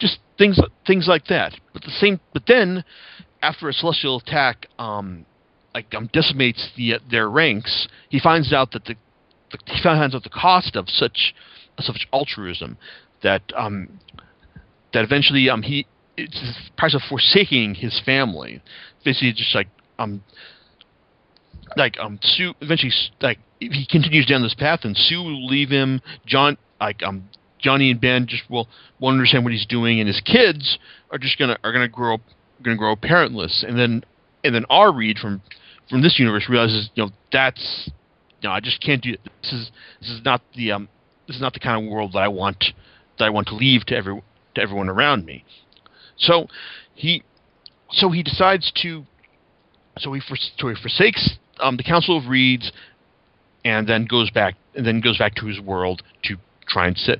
Just 0.00 0.18
things 0.38 0.58
things 0.86 1.06
like 1.06 1.26
that. 1.26 1.52
But 1.72 1.82
the 1.82 1.90
same. 1.90 2.18
But 2.32 2.44
then, 2.48 2.84
after 3.42 3.68
a 3.68 3.72
celestial 3.72 4.18
attack, 4.18 4.66
um, 4.78 5.26
like 5.74 5.94
um, 5.94 6.08
decimates 6.12 6.70
the 6.76 6.94
their 7.10 7.28
ranks, 7.28 7.86
he 8.08 8.18
finds 8.18 8.52
out 8.52 8.72
that 8.72 8.84
the, 8.86 8.94
the 9.52 9.58
he 9.66 9.82
finds 9.82 10.14
out 10.14 10.22
the 10.22 10.30
cost 10.30 10.74
of 10.74 10.88
such 10.88 11.34
such 11.78 12.06
altruism 12.12 12.76
that 13.22 13.42
um, 13.56 14.00
that 14.92 15.04
eventually 15.04 15.48
um, 15.48 15.62
he 15.62 15.86
it's 16.16 16.40
the 16.40 16.54
price 16.76 16.94
of 16.94 17.02
forsaking 17.08 17.74
his 17.74 18.00
family. 18.04 18.62
Basically, 19.04 19.32
just 19.32 19.54
like 19.54 19.68
um, 19.98 20.22
like 21.76 21.98
um, 21.98 22.18
Sue 22.22 22.54
eventually 22.60 22.92
like 23.20 23.38
if 23.60 23.72
he 23.72 23.86
continues 23.86 24.26
down 24.26 24.42
this 24.42 24.54
path, 24.54 24.80
and 24.84 24.96
Sue 24.96 25.22
will 25.22 25.46
leave 25.46 25.70
him. 25.70 26.00
John 26.26 26.56
like 26.80 27.02
um, 27.02 27.28
Johnny 27.62 27.90
and 27.90 28.00
Ben 28.00 28.26
just 28.26 28.48
will 28.50 28.68
won't 28.98 29.14
understand 29.14 29.44
what 29.44 29.52
he's 29.52 29.66
doing, 29.66 30.00
and 30.00 30.08
his 30.08 30.20
kids 30.20 30.78
are 31.10 31.18
just 31.18 31.38
gonna 31.38 31.58
are 31.64 31.72
gonna 31.72 31.88
grow 31.88 32.14
up 32.14 32.20
gonna 32.62 32.76
grow 32.76 32.92
up 32.92 33.00
parentless, 33.00 33.64
and 33.66 33.78
then 33.78 34.04
and 34.44 34.54
then 34.54 34.64
our 34.70 34.92
Reed 34.92 35.18
from 35.18 35.42
from 35.88 36.02
this 36.02 36.18
universe 36.18 36.48
realizes 36.48 36.90
you 36.94 37.04
know 37.04 37.10
that's 37.32 37.90
know 38.42 38.50
I 38.50 38.60
just 38.60 38.82
can't 38.82 39.02
do 39.02 39.12
it. 39.12 39.20
This 39.42 39.52
is 39.52 39.70
this 40.00 40.10
is 40.10 40.20
not 40.24 40.42
the 40.56 40.72
um 40.72 40.88
this 41.26 41.36
is 41.36 41.42
not 41.42 41.52
the 41.52 41.60
kind 41.60 41.84
of 41.84 41.90
world 41.90 42.12
that 42.14 42.20
I 42.20 42.28
want 42.28 42.64
that 43.18 43.24
I 43.24 43.30
want 43.30 43.48
to 43.48 43.54
leave 43.54 43.84
to 43.86 43.96
every 43.96 44.22
to 44.54 44.60
everyone 44.60 44.88
around 44.88 45.24
me. 45.24 45.44
So 46.16 46.48
he 46.94 47.22
so 47.90 48.10
he 48.10 48.22
decides 48.22 48.72
to 48.82 49.04
so 49.98 50.12
he, 50.12 50.20
for, 50.20 50.36
so 50.36 50.68
he 50.68 50.74
forsakes 50.80 51.36
um, 51.58 51.76
the 51.76 51.82
Council 51.82 52.16
of 52.16 52.28
Reeds 52.28 52.72
and 53.64 53.86
then 53.86 54.06
goes 54.06 54.30
back 54.30 54.54
and 54.74 54.86
then 54.86 55.00
goes 55.00 55.18
back 55.18 55.34
to 55.36 55.46
his 55.46 55.60
world 55.60 56.02
to 56.24 56.36
try 56.66 56.86
and 56.86 56.96
set 56.96 57.18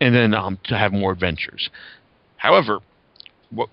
and 0.00 0.14
then 0.14 0.34
um, 0.34 0.58
to 0.64 0.76
have 0.76 0.92
more 0.92 1.12
adventures. 1.12 1.70
However, 2.36 2.80
what 3.50 3.68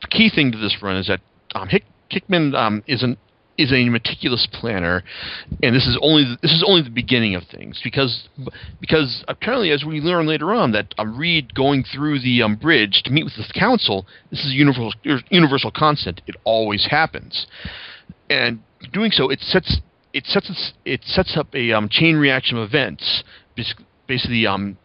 the 0.00 0.08
key 0.08 0.30
thing 0.34 0.52
to 0.52 0.58
this 0.58 0.76
run 0.82 0.96
is 0.96 1.08
that 1.08 1.20
um, 1.54 1.68
Hick, 1.68 1.84
Hickman 2.10 2.54
um, 2.54 2.82
is 2.86 3.02
an 3.02 3.16
is 3.58 3.72
a 3.72 3.88
meticulous 3.88 4.48
planner, 4.50 5.04
and 5.62 5.74
this 5.74 5.86
is 5.86 5.98
only 6.00 6.24
the, 6.24 6.38
this 6.40 6.52
is 6.52 6.64
only 6.66 6.82
the 6.82 6.90
beginning 6.90 7.34
of 7.34 7.42
things 7.44 7.80
because 7.84 8.28
because 8.80 9.24
apparently, 9.28 9.70
as 9.70 9.84
we 9.84 10.00
learn 10.00 10.26
later 10.26 10.52
on, 10.52 10.72
that 10.72 10.94
um, 10.98 11.18
Reed 11.18 11.54
going 11.54 11.84
through 11.84 12.20
the 12.20 12.42
um, 12.42 12.56
bridge 12.56 13.02
to 13.04 13.10
meet 13.10 13.24
with 13.24 13.34
the 13.36 13.44
council, 13.58 14.06
this 14.30 14.40
is 14.40 14.52
a 14.52 14.54
universal 14.54 14.92
universal 15.30 15.70
constant. 15.70 16.22
It 16.26 16.36
always 16.44 16.86
happens, 16.90 17.46
and 18.30 18.60
doing 18.92 19.10
so, 19.10 19.30
it 19.30 19.40
sets 19.40 19.80
it 20.12 20.26
sets 20.26 20.72
it 20.84 21.02
sets 21.04 21.36
up 21.36 21.54
a 21.54 21.72
um, 21.72 21.88
chain 21.90 22.16
reaction 22.16 22.56
of 22.56 22.64
events, 22.64 23.22
basically 24.06 24.46
um, 24.46 24.78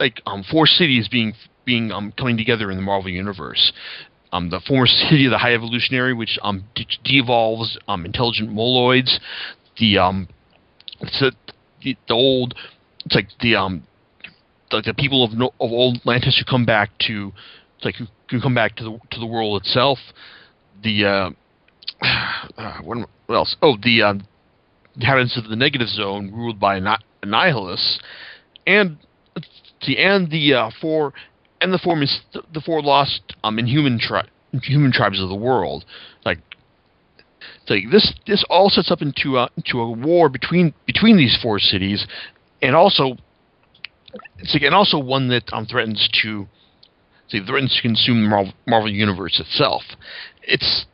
like 0.00 0.20
um, 0.26 0.44
four 0.50 0.66
cities 0.66 1.08
being 1.08 1.34
being 1.64 1.92
um, 1.92 2.12
coming 2.16 2.36
together 2.36 2.70
in 2.70 2.76
the 2.76 2.82
Marvel 2.82 3.10
universe 3.10 3.72
um, 4.32 4.50
the 4.50 4.60
former 4.66 4.86
city 4.86 5.26
of 5.26 5.30
the 5.30 5.38
High 5.38 5.54
Evolutionary, 5.54 6.14
which 6.14 6.38
um, 6.42 6.64
de- 6.74 6.86
devolves 7.04 7.78
um, 7.88 8.04
intelligent 8.04 8.50
moloids. 8.50 9.18
The 9.78 9.98
um, 9.98 10.28
it's 11.00 11.22
a, 11.22 11.32
the, 11.82 11.96
the 12.08 12.14
old, 12.14 12.54
it's 13.04 13.14
like 13.14 13.28
the 13.40 13.56
um, 13.56 13.84
like 14.72 14.84
the 14.84 14.94
people 14.94 15.24
of 15.24 15.32
no, 15.32 15.46
of 15.60 15.72
old 15.72 15.96
Atlantis 15.96 16.38
who 16.38 16.50
come 16.50 16.66
back 16.66 16.90
to, 17.06 17.32
it's 17.76 17.84
like 17.84 17.94
who, 17.96 18.06
who 18.30 18.40
come 18.40 18.54
back 18.54 18.76
to 18.76 18.84
the 18.84 18.98
to 19.12 19.20
the 19.20 19.26
world 19.26 19.62
itself. 19.62 19.98
The 20.82 21.04
uh, 21.04 21.30
uh, 22.56 22.78
what, 22.82 23.08
else? 23.30 23.56
Oh, 23.62 23.76
the 23.82 24.02
uh, 24.02 24.14
inhabitants 24.94 25.38
of 25.38 25.48
the 25.48 25.56
negative 25.56 25.88
zone 25.88 26.32
ruled 26.32 26.60
by 26.60 26.80
Annihilus, 27.22 27.98
and 28.66 28.98
the 29.86 29.98
and 29.98 30.30
the 30.30 30.54
uh, 30.54 30.70
four 30.80 31.12
and 31.60 31.72
the 31.72 31.78
four 31.78 31.96
mis- 31.96 32.20
the 32.52 32.60
four 32.60 32.82
lost 32.82 33.34
um 33.44 33.58
inhuman 33.58 33.98
tri- 33.98 34.28
human 34.62 34.92
tribes 34.92 35.20
of 35.20 35.28
the 35.28 35.34
world. 35.34 35.84
Like, 36.24 36.38
like 37.68 37.84
this 37.90 38.14
this 38.26 38.44
all 38.48 38.70
sets 38.70 38.90
up 38.90 39.02
into 39.02 39.36
a, 39.38 39.48
into 39.56 39.80
a 39.80 39.90
war 39.90 40.28
between 40.28 40.74
between 40.86 41.16
these 41.16 41.38
four 41.42 41.58
cities, 41.58 42.06
and 42.62 42.74
also 42.74 43.16
like, 44.52 44.62
and 44.62 44.74
also 44.74 44.98
one 44.98 45.28
that 45.28 45.44
um 45.52 45.66
threatens 45.66 46.08
to 46.22 46.46
say 47.28 47.44
threatens 47.44 47.74
to 47.76 47.82
consume 47.82 48.22
the 48.22 48.28
Marvel, 48.28 48.52
Marvel 48.66 48.90
universe 48.90 49.40
itself. 49.40 49.82
It's 50.42 50.86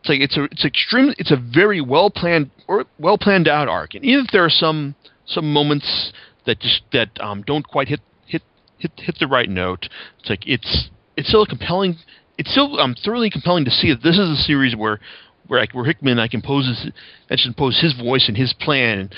it's 0.00 0.08
like 0.08 0.20
it's 0.20 0.36
a 0.36 0.44
it's 0.44 0.64
extremely 0.64 1.14
it's 1.18 1.30
a 1.30 1.36
very 1.36 1.80
well 1.80 2.10
planned 2.10 2.50
or 2.66 2.84
well 2.98 3.18
planned 3.18 3.48
out 3.48 3.68
arc, 3.68 3.94
and 3.94 4.04
even 4.04 4.24
if 4.24 4.30
there 4.32 4.44
are 4.44 4.50
some 4.50 4.94
some 5.26 5.52
moments 5.52 6.12
that 6.46 6.60
just 6.60 6.82
that 6.92 7.10
um, 7.20 7.42
don't 7.42 7.66
quite 7.66 7.88
hit 7.88 8.00
hit 8.26 8.42
hit 8.78 8.92
hit 8.96 9.16
the 9.18 9.26
right 9.26 9.48
note. 9.48 9.88
It's 10.20 10.30
like 10.30 10.46
it's 10.46 10.88
it's 11.16 11.28
still 11.28 11.42
a 11.42 11.46
compelling. 11.46 11.96
It's 12.36 12.50
still 12.50 12.80
um, 12.80 12.94
thoroughly 13.04 13.30
compelling 13.30 13.64
to 13.64 13.70
see 13.70 13.90
that 13.90 14.02
this 14.02 14.18
is 14.18 14.28
a 14.30 14.42
series 14.42 14.74
where 14.74 15.00
where 15.46 15.60
like 15.60 15.74
where 15.74 15.84
Hickman 15.84 16.18
I 16.18 16.28
can 16.28 16.42
pose 16.42 16.66
his 16.66 16.92
I 17.30 17.36
pose 17.56 17.80
his 17.80 17.94
voice 17.94 18.28
and 18.28 18.36
his 18.36 18.52
plan 18.52 19.10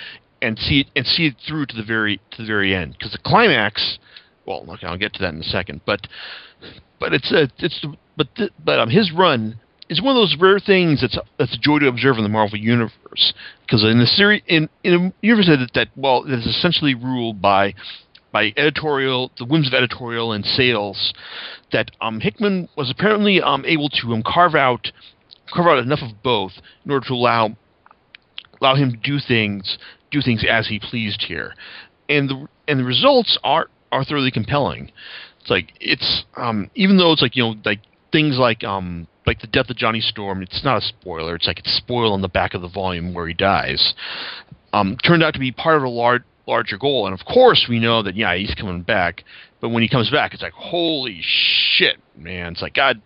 and, 0.42 0.59
see 0.59 0.80
it 0.80 0.87
and 0.95 1.06
see 1.06 1.26
it 1.26 1.37
through 1.47 1.66
to 1.66 1.76
the 1.76 1.85
very 1.85 2.21
to 2.33 2.42
the 2.42 2.47
very 2.47 2.75
end 2.75 2.97
because 2.99 3.12
the 3.12 3.18
climax. 3.18 3.99
Well, 4.47 4.64
okay, 4.75 4.87
I'll 4.87 4.99
get 4.99 5.12
to 5.14 5.23
that 5.23 5.35
in 5.35 5.40
a 5.40 5.45
second, 5.45 5.80
but 5.85 6.06
but 7.00 7.12
it's 7.12 7.33
a 7.33 7.49
it's 7.59 7.85
but 8.16 8.28
the, 8.37 8.50
but 8.64 8.78
um 8.78 8.90
his 8.90 9.12
run 9.12 9.59
is 9.88 10.02
one 10.02 10.16
of 10.16 10.21
those 10.21 10.37
rare 10.40 10.59
things 10.59 11.00
that's 11.00 11.19
that's 11.38 11.55
a 11.55 11.61
joy 11.61 11.78
to 11.78 11.88
observe 11.88 12.16
in 12.16 12.23
the 12.23 12.28
Marvel 12.28 12.59
universe 12.59 13.33
because 13.62 13.85
in 13.85 13.99
the 13.99 14.07
series 14.07 14.43
in 14.47 14.69
in 14.83 14.95
a 14.95 15.12
universe 15.26 15.47
that, 15.47 15.71
that 15.75 15.88
well 15.97 16.23
that 16.23 16.38
is 16.38 16.47
essentially 16.47 16.95
ruled 16.95 17.40
by 17.40 17.75
by 18.33 18.52
editorial, 18.59 19.31
the 19.38 19.47
whims 19.47 19.66
of 19.66 19.73
editorial 19.73 20.33
and 20.33 20.45
sales, 20.45 21.14
that 21.73 21.90
um, 22.02 22.21
Hickman 22.21 22.69
was 22.76 22.90
apparently 22.90 23.40
um, 23.40 23.64
able 23.64 23.88
to 23.88 24.12
um, 24.12 24.23
carve 24.23 24.55
out 24.55 24.93
carve 25.50 25.69
out 25.69 25.78
enough 25.78 26.00
of 26.02 26.23
both 26.23 26.52
in 26.85 26.90
order 26.90 27.07
to 27.07 27.14
allow 27.14 27.57
allow 28.61 28.75
him 28.75 28.90
to 28.90 28.97
do 28.99 29.19
things 29.26 29.78
do 30.11 30.21
things 30.21 30.45
as 30.49 30.69
he 30.69 30.78
pleased 30.78 31.23
here, 31.23 31.55
and 32.09 32.28
the 32.28 32.47
and 32.69 32.81
the 32.81 32.85
results 32.85 33.38
are 33.43 33.69
are 33.93 34.05
thoroughly 34.05 34.31
compelling. 34.31 34.90
It's 35.40 35.50
like 35.50 35.73
it's 35.81 36.25
um, 36.37 36.71
even 36.75 36.99
though 36.99 37.12
it's 37.12 37.23
like 37.23 37.37
you 37.37 37.43
know 37.43 37.55
like 37.64 37.81
things 38.13 38.39
like 38.39 38.65
um 38.65 39.07
like 39.27 39.41
the 39.41 39.47
death 39.47 39.71
of 39.71 39.77
Johnny 39.77 40.01
Storm. 40.01 40.43
It's 40.43 40.65
not 40.65 40.83
a 40.83 40.87
spoiler. 40.87 41.35
It's 41.35 41.47
like 41.47 41.59
it's 41.59 41.77
spoiled 41.77 42.13
on 42.13 42.23
the 42.23 42.29
back 42.29 42.55
of 42.55 42.63
the 42.63 42.69
volume 42.69 43.13
where 43.13 43.27
he 43.27 43.35
dies. 43.35 43.95
Um, 44.73 44.97
turned 45.05 45.23
out 45.23 45.35
to 45.35 45.41
be 45.41 45.53
part 45.53 45.77
of 45.77 45.83
a 45.83 45.89
large 45.89 46.23
larger 46.47 46.79
goal. 46.79 47.07
And 47.07 47.19
of 47.19 47.27
course, 47.27 47.67
we 47.69 47.81
know 47.81 48.03
that 48.03 48.17
yeah, 48.17 48.37
he's 48.37 48.55
coming 48.55 48.83
back. 48.83 49.25
But 49.61 49.71
when 49.71 49.83
he 49.83 49.89
comes 49.89 50.11
back, 50.11 50.33
it's 50.33 50.43
like 50.43 50.53
holy 50.53 51.21
shit, 51.23 51.97
man! 52.17 52.53
It's 52.53 52.63
like 52.63 52.75
God, 52.75 53.01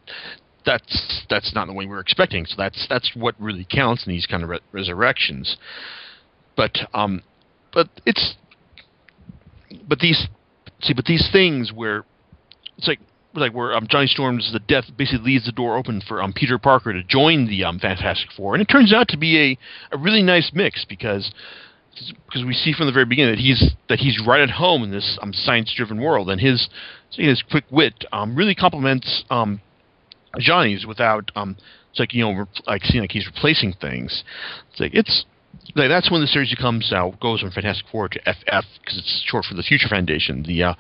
that's 0.67 1.25
that's 1.31 1.55
not 1.55 1.67
the 1.67 1.73
way 1.73 1.87
we 1.87 1.93
are 1.93 2.01
expecting. 2.01 2.45
So 2.47 2.55
that's 2.57 2.87
that's 2.89 3.13
what 3.15 3.35
really 3.41 3.67
counts 3.71 4.07
in 4.07 4.13
these 4.13 4.27
kind 4.27 4.43
of 4.43 4.49
re- 4.51 4.61
resurrections. 4.73 5.57
But 6.57 6.79
um, 6.93 7.23
but 7.73 7.89
it's 8.05 8.35
but 9.89 10.01
these 10.01 10.29
see, 10.81 10.93
but 10.93 11.05
these 11.05 11.29
things 11.33 11.73
where 11.73 12.05
it's 12.77 12.89
like 12.89 13.01
like 13.35 13.53
where 13.53 13.75
um, 13.75 13.87
Johnny 13.89 14.07
Storm's 14.07 14.51
the 14.53 14.61
death 14.61 14.85
basically 14.97 15.25
leaves 15.25 15.47
the 15.47 15.53
door 15.53 15.77
open 15.77 16.01
for 16.07 16.23
um, 16.23 16.33
Peter 16.33 16.59
Parker 16.59 16.93
to 16.93 17.03
join 17.03 17.47
the 17.47 17.65
um, 17.65 17.79
Fantastic 17.79 18.31
Four, 18.37 18.55
and 18.55 18.63
it 18.63 18.67
turns 18.67 18.93
out 18.93 19.09
to 19.09 19.17
be 19.17 19.39
a, 19.93 19.95
a 19.95 19.99
really 19.99 20.23
nice 20.23 20.51
mix 20.55 20.85
because 20.85 21.33
because 22.27 22.45
we 22.45 22.55
see 22.55 22.73
from 22.73 22.87
the 22.87 22.93
very 22.93 23.05
beginning 23.05 23.35
that 23.35 23.41
he's 23.41 23.73
that 23.89 23.99
he's 23.99 24.21
right 24.27 24.41
at 24.41 24.51
home 24.51 24.83
in 24.83 24.91
this 24.91 25.19
um, 25.23 25.33
science-driven 25.33 26.01
world, 26.01 26.31
and 26.31 26.41
his 26.41 26.69
his 27.13 27.43
quick 27.51 27.65
wit 27.71 28.05
um, 28.13 28.35
really 28.35 28.55
complements 28.55 29.25
um, 29.31 29.61
Johnny's 30.39 30.87
without 30.87 31.31
um, 31.35 31.57
it's 31.91 32.01
like 32.01 32.15
you 32.15 32.25
know 32.25 32.47
like 32.67 32.85
seeing 32.85 33.03
like 33.03 33.13
he's 33.13 33.27
replacing 33.27 33.75
things. 33.75 34.25
It's 34.71 34.81
like 34.81 34.95
it's 34.95 35.25
like 35.77 35.89
that's 35.89 36.11
when 36.11 36.21
the 36.21 36.27
series 36.27 36.51
becomes 36.51 36.93
uh, 36.93 37.11
goes 37.21 37.41
from 37.41 37.51
Fantastic 37.51 37.87
Four 37.91 38.09
to 38.09 38.19
FF 38.21 38.65
because 38.81 38.99
it's 38.99 39.25
short 39.27 39.45
for 39.45 39.55
the 39.55 39.63
Future 39.63 39.89
Foundation. 39.89 40.43
The 40.43 40.63
uh, 40.65 40.75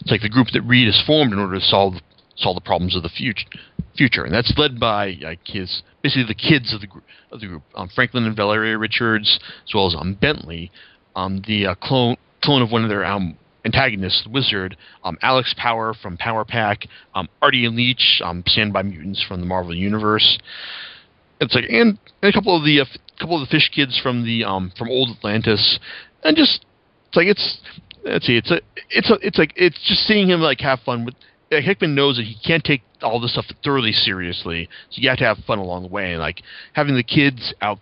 it's 0.00 0.10
like 0.10 0.22
the 0.22 0.28
group 0.28 0.48
that 0.52 0.62
Reed 0.62 0.86
has 0.86 1.02
formed 1.06 1.32
in 1.32 1.38
order 1.38 1.56
to 1.56 1.64
solve 1.64 1.94
solve 2.36 2.54
the 2.54 2.60
problems 2.60 2.96
of 2.96 3.02
the 3.02 3.08
future 3.08 3.46
future, 3.96 4.24
and 4.24 4.32
that's 4.32 4.52
led 4.56 4.80
by 4.80 5.16
like 5.20 5.40
his 5.44 5.82
basically 6.02 6.24
the 6.26 6.34
kids 6.34 6.72
of 6.72 6.80
the 6.80 6.86
group 6.86 7.04
of 7.30 7.40
the 7.40 7.46
group, 7.46 7.62
um, 7.74 7.88
Franklin 7.94 8.24
and 8.24 8.36
Valeria 8.36 8.78
Richards, 8.78 9.38
as 9.66 9.74
well 9.74 9.86
as 9.86 9.94
um, 9.94 10.14
Bentley, 10.14 10.70
um, 11.16 11.42
the 11.46 11.66
uh, 11.66 11.74
clone 11.74 12.16
clone 12.42 12.62
of 12.62 12.70
one 12.70 12.82
of 12.82 12.88
their 12.88 13.04
um, 13.04 13.36
antagonists, 13.64 14.24
the 14.24 14.30
Wizard, 14.30 14.76
um, 15.04 15.18
Alex 15.22 15.54
Power 15.58 15.94
from 15.94 16.16
Power 16.16 16.44
Pack, 16.44 16.86
um, 17.14 17.28
Artie 17.42 17.66
and 17.66 17.76
Leech, 17.76 18.20
um, 18.24 18.42
Standby 18.46 18.82
Mutants 18.82 19.22
from 19.26 19.40
the 19.40 19.46
Marvel 19.46 19.74
Universe. 19.74 20.38
It's 21.40 21.54
like 21.54 21.64
and, 21.68 21.98
and 22.22 22.30
a 22.30 22.32
couple 22.32 22.56
of 22.56 22.64
the 22.64 22.80
uh, 22.80 22.84
couple 23.20 23.40
of 23.40 23.46
the 23.46 23.50
fish 23.50 23.70
kids 23.74 23.98
from 24.02 24.24
the 24.24 24.44
um, 24.44 24.72
from 24.76 24.88
Old 24.88 25.10
Atlantis, 25.16 25.78
and 26.24 26.36
just 26.36 26.64
it's 27.08 27.16
like 27.16 27.26
it's 27.26 27.58
let's 28.04 28.26
see, 28.26 28.36
it's 28.36 28.50
a 28.50 28.60
it's 28.88 29.10
a 29.10 29.18
it's 29.22 29.38
like 29.38 29.52
it's 29.56 29.78
just 29.86 30.06
seeing 30.06 30.28
him 30.28 30.40
like 30.40 30.60
have 30.60 30.80
fun 30.80 31.04
with 31.04 31.14
Hickman 31.50 31.94
knows 31.94 32.16
that 32.16 32.24
he 32.24 32.36
can't 32.46 32.62
take 32.62 32.82
all 33.02 33.20
this 33.20 33.32
stuff 33.32 33.46
thoroughly 33.64 33.92
seriously, 33.92 34.68
so 34.90 35.00
you 35.00 35.08
have 35.08 35.18
to 35.18 35.24
have 35.24 35.38
fun 35.46 35.58
along 35.58 35.82
the 35.82 35.88
way. 35.88 36.12
And 36.12 36.20
like 36.20 36.42
having 36.74 36.94
the 36.94 37.02
kids 37.02 37.52
out 37.60 37.78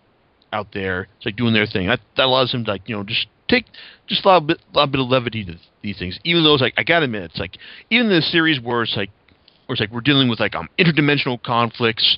out 0.52 0.68
there, 0.72 1.08
like 1.24 1.36
doing 1.36 1.52
their 1.52 1.66
thing. 1.66 1.86
That 1.86 2.00
that 2.16 2.24
allows 2.24 2.52
him 2.52 2.64
to 2.64 2.70
like 2.70 2.88
you 2.88 2.96
know 2.96 3.04
just 3.04 3.26
take 3.48 3.66
just 4.06 4.24
a 4.24 4.28
lot 4.28 4.46
bit 4.46 4.58
a 4.74 4.86
bit 4.86 5.00
of 5.00 5.08
levity 5.08 5.44
to 5.44 5.56
these 5.82 5.98
things. 5.98 6.18
Even 6.24 6.44
though 6.44 6.54
it's 6.54 6.62
like 6.62 6.74
I 6.76 6.84
gotta 6.84 7.04
admit, 7.04 7.22
it's 7.24 7.38
like 7.38 7.58
even 7.90 8.06
in 8.06 8.12
the 8.12 8.22
series 8.22 8.60
where 8.60 8.82
it's 8.82 8.96
like 8.96 9.10
where 9.66 9.74
it's 9.74 9.80
like 9.80 9.92
we're 9.92 10.00
dealing 10.00 10.28
with 10.28 10.40
like 10.40 10.54
um 10.54 10.68
interdimensional 10.78 11.42
conflicts, 11.42 12.16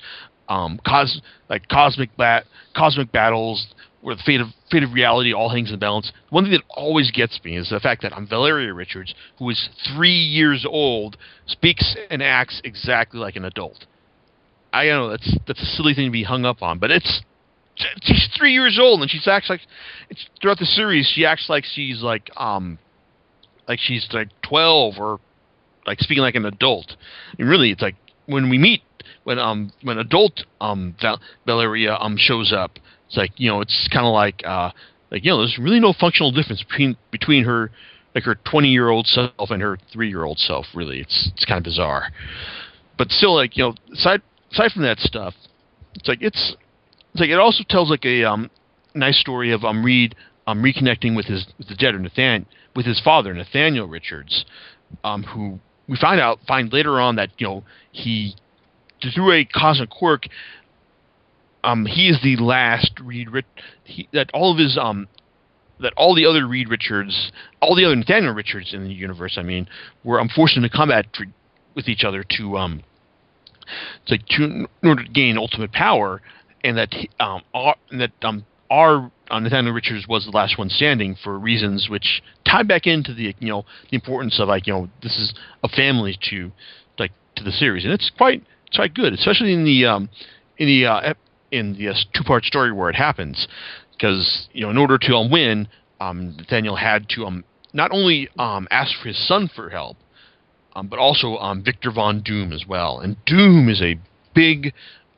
um 0.50 0.78
cos 0.87 1.21
like 1.49 1.66
cosmic 1.69 2.14
bat 2.19 2.45
cosmic 2.76 3.11
battles 3.11 3.69
where 4.02 4.14
the 4.14 4.23
fate 4.25 4.40
of 4.40 4.49
fate 4.71 4.83
of 4.83 4.92
reality 4.92 5.33
all 5.33 5.49
hangs 5.49 5.69
in 5.69 5.75
the 5.75 5.78
balance. 5.78 6.12
One 6.30 6.45
thing 6.45 6.52
that 6.52 6.62
always 6.69 7.11
gets 7.11 7.38
me 7.45 7.57
is 7.57 7.71
the 7.71 7.80
fact 7.80 8.02
that 8.02 8.14
I'm 8.14 8.26
Valeria 8.26 8.73
Richards, 8.73 9.14
who 9.38 9.50
is 9.50 9.69
three 9.95 10.11
years 10.11 10.66
old, 10.69 11.16
speaks 11.47 11.97
and 12.11 12.23
acts 12.23 12.61
exactly 12.64 13.21
like 13.21 13.37
an 13.37 13.45
adult. 13.45 13.87
I 14.73 14.87
don't 14.87 15.02
know 15.02 15.11
that's 15.11 15.38
that's 15.47 15.62
a 15.62 15.66
silly 15.76 15.95
thing 15.95 16.07
to 16.07 16.12
be 16.12 16.23
hung 16.23 16.45
up 16.45 16.62
on, 16.62 16.78
but 16.78 16.90
it's 16.90 17.23
she's 18.02 18.28
three 18.37 18.52
years 18.52 18.78
old 18.80 19.00
and 19.00 19.11
she 19.11 19.19
acts 19.30 19.49
like 19.49 19.61
it's 20.11 20.26
throughout 20.40 20.59
the 20.59 20.66
series 20.66 21.11
she 21.14 21.25
acts 21.25 21.47
like 21.49 21.64
she's 21.64 22.02
like 22.02 22.30
um 22.37 22.78
like 23.69 23.78
she's 23.80 24.07
like 24.12 24.28
twelve 24.42 24.95
or 24.99 25.21
like 25.87 26.00
speaking 26.00 26.23
like 26.23 26.35
an 26.35 26.47
adult. 26.47 26.97
And 27.38 27.49
really, 27.49 27.71
it's 27.71 27.83
like 27.83 27.97
when 28.26 28.49
we 28.49 28.59
meet 28.59 28.83
when 29.25 29.38
um 29.38 29.73
when 29.83 29.99
adult 29.99 30.45
um 30.61 30.95
Val- 31.00 31.21
Valeria 31.47 31.95
um 31.95 32.16
shows 32.16 32.52
up 32.52 32.78
it's 33.11 33.16
like 33.16 33.33
you 33.38 33.50
know, 33.50 33.61
it's 33.61 33.88
kind 33.92 34.07
of 34.07 34.12
like 34.12 34.40
uh, 34.47 34.71
like 35.11 35.25
you 35.25 35.33
know, 35.33 35.38
there's 35.38 35.59
really 35.59 35.80
no 35.80 35.92
functional 35.92 36.30
difference 36.30 36.62
between 36.62 36.97
between 37.11 37.45
her 37.45 37.73
like 38.14 38.23
her 38.23 38.37
20 38.49 38.69
year 38.69 38.88
old 38.88 39.09
self 39.09 39.50
and 39.50 39.61
her 39.61 39.78
three 39.92 40.09
year 40.09 40.23
old 40.23 40.38
self. 40.38 40.66
Really, 40.75 41.00
it's 41.00 41.30
it's 41.35 41.45
kind 41.45 41.59
of 41.59 41.64
bizarre. 41.64 42.12
But 42.97 43.11
still, 43.11 43.35
like 43.35 43.57
you 43.57 43.64
know, 43.64 43.75
aside 43.92 44.23
aside 44.52 44.71
from 44.71 44.83
that 44.83 45.00
stuff, 45.00 45.35
it's 45.95 46.07
like 46.07 46.23
it's 46.23 46.54
it's 47.12 47.21
like 47.21 47.30
it 47.30 47.38
also 47.40 47.64
tells 47.69 47.90
like 47.90 48.04
a 48.04 48.23
um 48.23 48.49
nice 48.95 49.19
story 49.19 49.50
of 49.52 49.64
um 49.64 49.85
Reed 49.85 50.14
um 50.47 50.62
reconnecting 50.62 51.16
with 51.16 51.26
his 51.26 51.47
with 51.59 51.66
the 51.66 51.75
dead 51.75 52.00
Nathan 52.00 52.47
with 52.76 52.87
his 52.87 53.00
father 53.00 53.35
Nathaniel 53.35 53.88
Richards, 53.88 54.45
um 55.02 55.25
who 55.25 55.59
we 55.88 55.97
find 55.97 56.21
out 56.21 56.38
find 56.47 56.73
later 56.73 57.00
on 57.00 57.16
that 57.16 57.30
you 57.38 57.49
know 57.49 57.64
he 57.90 58.37
through 59.14 59.33
a 59.33 59.45
cosmic 59.45 59.90
quirk 59.90 60.26
um, 61.64 61.87
he 61.87 62.09
is 62.09 62.19
the 62.23 62.37
last 62.37 62.92
Reed 63.02 63.30
Rich- 63.30 63.47
he, 63.85 64.09
that 64.12 64.30
all 64.33 64.52
of 64.52 64.59
his 64.59 64.78
um, 64.78 65.09
that 65.80 65.92
all 65.97 66.14
the 66.14 66.26
other 66.26 66.47
Reed 66.47 66.69
Richards, 66.69 67.33
all 67.61 67.75
the 67.75 67.85
other 67.85 67.97
Nathaniel 67.97 68.35
Richards 68.35 68.75
in 68.75 68.85
the 68.85 68.92
universe, 68.92 69.37
I 69.38 69.42
mean, 69.42 69.69
were 70.04 70.19
unfortunately 70.19 70.69
to 70.69 70.76
combat 70.76 71.07
with 71.75 71.88
each 71.88 72.04
other 72.04 72.25
to 72.37 72.57
um, 72.57 72.83
to, 74.07 74.19
to 74.19 74.45
in 74.45 74.66
order 74.83 75.04
to 75.04 75.11
gain 75.11 75.38
ultimate 75.38 75.73
power, 75.73 76.21
and 76.64 76.76
that 76.76 76.95
um, 77.19 77.42
our, 77.54 77.76
and 77.90 78.00
that 78.00 78.12
um, 78.23 78.45
our 78.71 79.11
uh, 79.30 79.40
Nathaniel 79.40 79.75
Richards 79.75 80.07
was 80.09 80.25
the 80.25 80.33
last 80.33 80.59
one 80.59 80.69
standing 80.69 81.16
for 81.23 81.38
reasons 81.38 81.88
which 81.88 82.23
tie 82.45 82.62
back 82.62 82.87
into 82.87 83.14
the 83.14 83.35
you 83.38 83.49
know 83.49 83.64
the 83.90 83.97
importance 83.97 84.40
of 84.40 84.49
like 84.49 84.66
you 84.66 84.73
know 84.73 84.88
this 85.02 85.19
is 85.19 85.35
a 85.62 85.69
family 85.69 86.19
to 86.30 86.50
like 86.99 87.12
to 87.37 87.45
the 87.45 87.52
series, 87.52 87.85
and 87.85 87.92
it's 87.92 88.11
quite 88.16 88.42
it's 88.71 88.77
quite 88.77 88.95
good, 88.95 89.12
especially 89.12 89.53
in 89.53 89.65
the 89.65 89.85
um, 89.85 90.09
in 90.57 90.69
the 90.69 90.87
uh, 90.87 91.15
in 91.50 91.77
the 91.77 91.89
uh, 91.89 91.95
two 92.15 92.23
part 92.23 92.45
story 92.45 92.71
where 92.71 92.89
it 92.89 92.95
happens, 92.95 93.49
because 93.93 94.49
you 94.53 94.62
know 94.62 94.71
in 94.71 94.79
order 94.79 94.97
to 94.97 95.15
um, 95.15 95.29
win, 95.29 95.67
um, 96.00 96.37
Nathaniel 96.37 96.77
had 96.77 97.09
to 97.11 97.27
um, 97.27 97.45
not 97.73 97.91
only 97.91 98.29
um, 98.39 98.69
ask 98.71 98.97
for 99.03 99.09
his 99.09 99.27
son 99.27 99.50
for 99.55 99.71
help, 99.71 99.97
um, 100.77 100.87
but 100.87 101.00
also 101.00 101.37
um, 101.39 101.65
Victor 101.65 101.91
Von 101.91 102.23
Doom 102.23 102.53
as 102.53 102.65
well. 102.69 103.00
And 103.00 103.17
Doom 103.27 103.69
is 103.69 103.83
a 103.83 103.99
big 104.37 104.73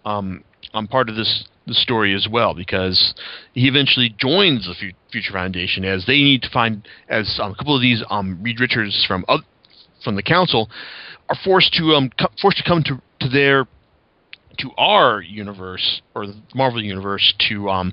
um, 0.07 0.45
um, 0.73 0.89
part 0.89 1.11
of 1.11 1.17
this 1.17 1.45
the 1.67 1.75
story 1.75 2.13
as 2.13 2.27
well 2.29 2.55
because 2.55 3.15
he 3.53 3.69
eventually 3.69 4.13
joins 4.19 4.67
the 4.67 4.93
Future 5.13 5.33
Foundation 5.33 5.85
as 5.85 6.07
they 6.07 6.23
need 6.23 6.43
to 6.43 6.51
find 6.51 6.89
as 7.09 7.39
um, 7.41 7.53
a 7.53 7.55
couple 7.55 7.77
of 7.77 7.83
these 7.83 8.03
um, 8.09 8.43
Reed 8.43 8.61
Richards 8.61 9.05
from 9.07 9.27
uh, 9.29 9.39
from 10.03 10.17
the 10.17 10.23
council 10.23 10.71
are 11.33 11.39
forced 11.45 11.73
to 11.75 11.95
um 11.95 12.11
co- 12.19 12.31
forced 12.41 12.59
to 12.59 12.65
come 12.65 12.83
to 12.83 13.01
to 13.21 13.29
their 13.29 13.67
to 14.59 14.71
our 14.77 15.23
universe 15.23 16.03
or 16.15 16.27
the 16.27 16.35
Marvel 16.55 16.83
universe 16.83 17.33
to 17.49 17.71
um 17.71 17.93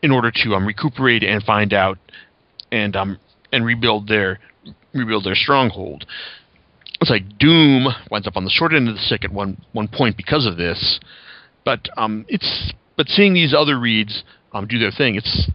in 0.00 0.10
order 0.10 0.30
to 0.32 0.54
um 0.54 0.66
recuperate 0.66 1.22
and 1.22 1.42
find 1.42 1.72
out 1.72 1.98
and 2.72 2.96
um 2.96 3.18
and 3.52 3.64
rebuild 3.64 4.08
their 4.08 4.40
rebuild 4.94 5.24
their 5.24 5.34
stronghold. 5.34 6.04
It's 7.00 7.10
like 7.10 7.38
Doom 7.38 7.86
winds 8.10 8.26
up 8.26 8.36
on 8.36 8.44
the 8.44 8.50
short 8.50 8.72
end 8.72 8.88
of 8.88 8.94
the 8.96 9.00
stick 9.00 9.24
at 9.24 9.32
one 9.32 9.60
one 9.72 9.88
point 9.88 10.16
because 10.16 10.46
of 10.46 10.56
this, 10.56 10.98
but 11.64 11.88
um, 11.96 12.24
it's 12.28 12.72
but 12.96 13.06
seeing 13.08 13.34
these 13.34 13.54
other 13.56 13.78
Reeds 13.78 14.24
um, 14.52 14.66
do 14.66 14.78
their 14.78 14.90
thing, 14.90 15.14
it's 15.14 15.48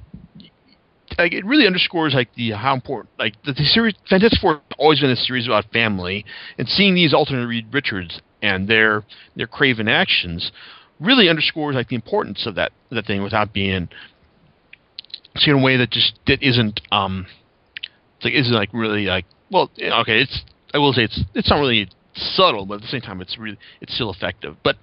like 1.17 1.34
it 1.34 1.46
really 1.46 1.65
underscores 1.67 2.13
like 2.13 2.34
the 2.36 2.51
how 2.51 2.74
important 2.74 3.10
like 3.17 3.34
the, 3.43 3.53
the 3.53 3.63
series 3.63 3.96
Fantastic 4.10 4.39
Four 4.39 4.53
has 4.55 4.62
always 4.77 5.00
been 5.01 5.10
a 5.10 5.15
series 5.15 5.48
about 5.48 5.65
family, 5.72 6.25
and 6.58 6.67
seeing 6.67 6.96
these 6.96 7.13
alternate 7.13 7.48
Reed 7.48 7.67
Richards 7.72 8.22
and 8.41 8.67
their 8.67 9.03
their 9.36 9.48
craven 9.48 9.88
actions 9.88 10.51
really 11.00 11.29
underscores 11.29 11.75
like 11.75 11.89
the 11.89 11.96
importance 11.96 12.46
of 12.46 12.55
that 12.55 12.72
that 12.91 13.05
thing 13.05 13.24
without 13.24 13.53
being 13.53 13.89
seen 15.38 15.55
in 15.55 15.62
a 15.62 15.63
way 15.63 15.77
that 15.77 15.89
just 15.89 16.20
that 16.27 16.41
isn't 16.41 16.82
um 16.91 17.25
like 18.24 18.34
isn't 18.34 18.53
like 18.53 18.70
really 18.74 19.05
like 19.05 19.25
well 19.51 19.70
okay 19.79 20.22
it's 20.22 20.41
I 20.74 20.77
will 20.77 20.93
say 20.93 21.03
it's 21.03 21.20
it's 21.34 21.50
not 21.50 21.60
really 21.60 21.89
subtle 22.15 22.65
but 22.65 22.75
at 22.75 22.82
the 22.82 22.88
same 22.88 23.01
time 23.01 23.22
it's 23.22 23.38
really 23.38 23.58
it's 23.82 23.93
still 23.96 24.12
effective. 24.12 24.55
But 24.63 24.75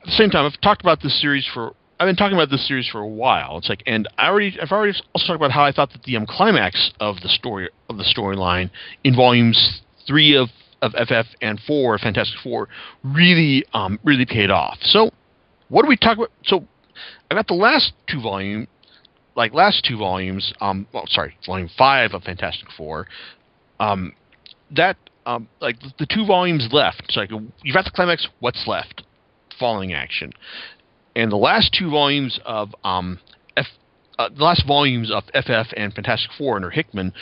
at 0.00 0.06
the 0.06 0.12
same 0.12 0.30
time 0.30 0.44
I've 0.44 0.60
talked 0.60 0.82
about 0.82 1.02
this 1.02 1.20
series 1.20 1.48
for 1.52 1.74
I've 1.98 2.06
been 2.06 2.16
talking 2.16 2.36
about 2.36 2.50
this 2.50 2.66
series 2.66 2.88
for 2.88 3.00
a 3.00 3.08
while 3.08 3.58
it's 3.58 3.68
like 3.68 3.82
and 3.86 4.08
I 4.18 4.28
already 4.28 4.58
I've 4.60 4.72
already 4.72 4.98
also 5.14 5.26
talked 5.26 5.36
about 5.36 5.50
how 5.50 5.64
I 5.64 5.72
thought 5.72 5.92
that 5.92 6.02
the 6.02 6.16
um, 6.16 6.26
climax 6.26 6.92
of 7.00 7.16
the 7.22 7.28
story 7.28 7.68
of 7.88 7.96
the 7.96 8.04
storyline 8.04 8.70
in 9.04 9.14
volumes 9.14 9.82
three 10.06 10.36
of 10.36 10.48
of 10.82 10.92
FF 10.92 11.28
and 11.40 11.58
four 11.66 11.98
Fantastic 11.98 12.38
Four 12.42 12.68
really 13.02 13.64
um 13.72 13.98
really 14.04 14.26
paid 14.26 14.50
off 14.50 14.78
so 14.82 15.10
what 15.68 15.82
do 15.82 15.88
we 15.88 15.96
talk 15.96 16.18
about 16.18 16.30
so 16.44 16.64
I 17.30 17.34
got 17.34 17.46
the 17.46 17.54
last 17.54 17.92
two 18.08 18.20
volume 18.20 18.68
like 19.36 19.52
last 19.52 19.84
two 19.84 19.96
volumes, 19.96 20.52
um, 20.60 20.86
well, 20.92 21.04
sorry, 21.08 21.36
volume 21.46 21.68
five 21.76 22.12
of 22.12 22.22
Fantastic 22.22 22.68
Four, 22.76 23.06
um, 23.80 24.12
that 24.70 24.96
um, 25.26 25.48
like 25.60 25.76
the 25.98 26.06
two 26.06 26.26
volumes 26.26 26.68
left. 26.72 27.02
It's 27.04 27.16
like 27.16 27.30
you've 27.30 27.74
got 27.74 27.84
the 27.84 27.90
climax. 27.90 28.28
What's 28.40 28.66
left? 28.66 29.02
Falling 29.58 29.92
action, 29.92 30.32
and 31.16 31.30
the 31.30 31.36
last 31.36 31.74
two 31.78 31.90
volumes 31.90 32.38
of 32.44 32.74
um, 32.84 33.18
F, 33.56 33.66
uh, 34.18 34.28
the 34.28 34.42
last 34.42 34.66
volumes 34.66 35.10
of 35.10 35.24
FF 35.34 35.72
and 35.76 35.92
Fantastic 35.92 36.30
Four 36.36 36.56
under 36.56 36.70
Hickman 36.70 37.12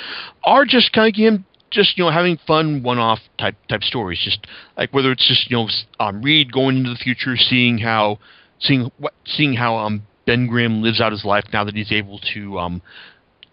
are 0.44 0.64
just 0.64 0.92
kind 0.92 1.09
of 1.09 1.18
him 1.18 1.44
just 1.70 1.96
you 1.96 2.05
know 2.05 2.11
having 2.11 2.38
fun 2.46 2.83
one-off 2.83 3.20
type 3.38 3.57
type 3.68 3.83
stories. 3.83 4.20
Just 4.22 4.46
like 4.76 4.92
whether 4.92 5.11
it's 5.12 5.26
just 5.26 5.50
you 5.50 5.57
know 5.57 5.68
um, 6.00 6.22
Reed 6.22 6.52
going 6.52 6.78
into 6.78 6.90
the 6.90 6.96
future, 6.96 7.37
seeing 7.37 7.78
how 7.78 8.18
seeing 8.61 8.90
what 8.98 9.14
seeing 9.26 9.55
how 9.55 9.76
um 9.76 10.02
Ben 10.26 10.46
Grimm 10.46 10.83
lives 10.83 11.00
out 11.00 11.12
his 11.12 11.24
life 11.24 11.44
now 11.52 11.64
that 11.64 11.74
he's 11.74 11.92
able 11.92 12.20
to 12.35 12.59
um, 12.59 12.83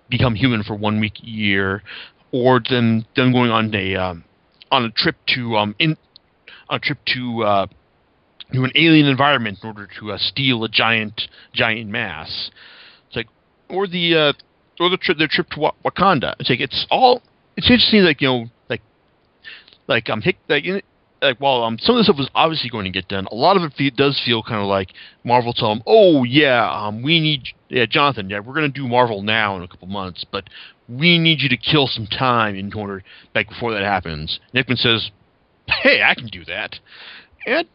become 0.09 0.35
human 0.35 0.63
for 0.63 0.75
one 0.75 0.99
week 0.99 1.19
a 1.23 1.25
year, 1.25 1.83
or 2.31 2.61
then 2.69 3.05
them 3.15 3.31
going 3.31 3.51
on 3.51 3.73
a 3.73 3.95
um, 3.95 4.23
on 4.71 4.85
a 4.85 4.91
trip 4.91 5.15
to 5.35 5.55
um, 5.57 5.75
in 5.79 5.97
on 6.69 6.77
a 6.77 6.79
trip 6.79 6.99
to 7.07 7.43
uh, 7.43 7.67
to 8.53 8.63
an 8.63 8.71
alien 8.75 9.05
environment 9.05 9.59
in 9.61 9.67
order 9.67 9.87
to 9.99 10.11
uh, 10.11 10.17
steal 10.17 10.63
a 10.63 10.69
giant 10.69 11.21
giant 11.53 11.89
mass. 11.89 12.51
It's 13.07 13.15
like 13.15 13.27
or 13.69 13.87
the 13.87 14.15
uh, 14.15 14.33
or 14.79 14.89
the 14.89 14.97
trip 14.97 15.17
their 15.17 15.27
trip 15.27 15.49
to 15.51 15.71
Wakanda. 15.85 16.35
It's 16.39 16.49
like 16.49 16.59
it's 16.59 16.85
all 16.89 17.21
it's 17.55 17.69
interesting 17.69 18.03
like 18.03 18.21
you 18.21 18.27
know 18.27 18.45
like 18.69 18.81
like 19.87 20.09
um 20.09 20.21
Hick 20.21 20.37
like 20.47 20.65
like 21.21 21.37
while 21.39 21.63
um, 21.63 21.77
some 21.79 21.95
of 21.95 21.99
the 21.99 22.03
stuff 22.05 22.17
was 22.17 22.29
obviously 22.33 22.69
going 22.69 22.85
to 22.85 22.91
get 22.91 23.07
done, 23.07 23.27
a 23.31 23.35
lot 23.35 23.57
of 23.57 23.63
it 23.63 23.73
fe- 23.77 23.89
does 23.89 24.21
feel 24.25 24.41
kind 24.41 24.61
of 24.61 24.67
like 24.67 24.93
Marvel 25.23 25.53
tell 25.53 25.69
them, 25.69 25.83
"Oh 25.85 26.23
yeah, 26.23 26.69
um, 26.71 27.01
we 27.01 27.19
need 27.19 27.43
yeah, 27.69 27.85
Jonathan, 27.85 28.29
yeah, 28.29 28.39
we're 28.39 28.53
going 28.53 28.71
to 28.71 28.79
do 28.79 28.87
Marvel 28.87 29.21
now 29.21 29.57
in 29.57 29.63
a 29.63 29.67
couple 29.67 29.87
months, 29.87 30.25
but 30.31 30.45
we 30.87 31.19
need 31.19 31.41
you 31.41 31.49
to 31.49 31.57
kill 31.57 31.87
some 31.87 32.07
time 32.07 32.55
in 32.55 32.73
order 32.73 33.03
like 33.35 33.49
before 33.49 33.73
that 33.73 33.83
happens." 33.83 34.39
Hickman 34.53 34.77
says, 34.77 35.11
"Hey, 35.67 36.01
I 36.01 36.15
can 36.15 36.27
do 36.27 36.45
that," 36.45 36.79
and 37.45 37.67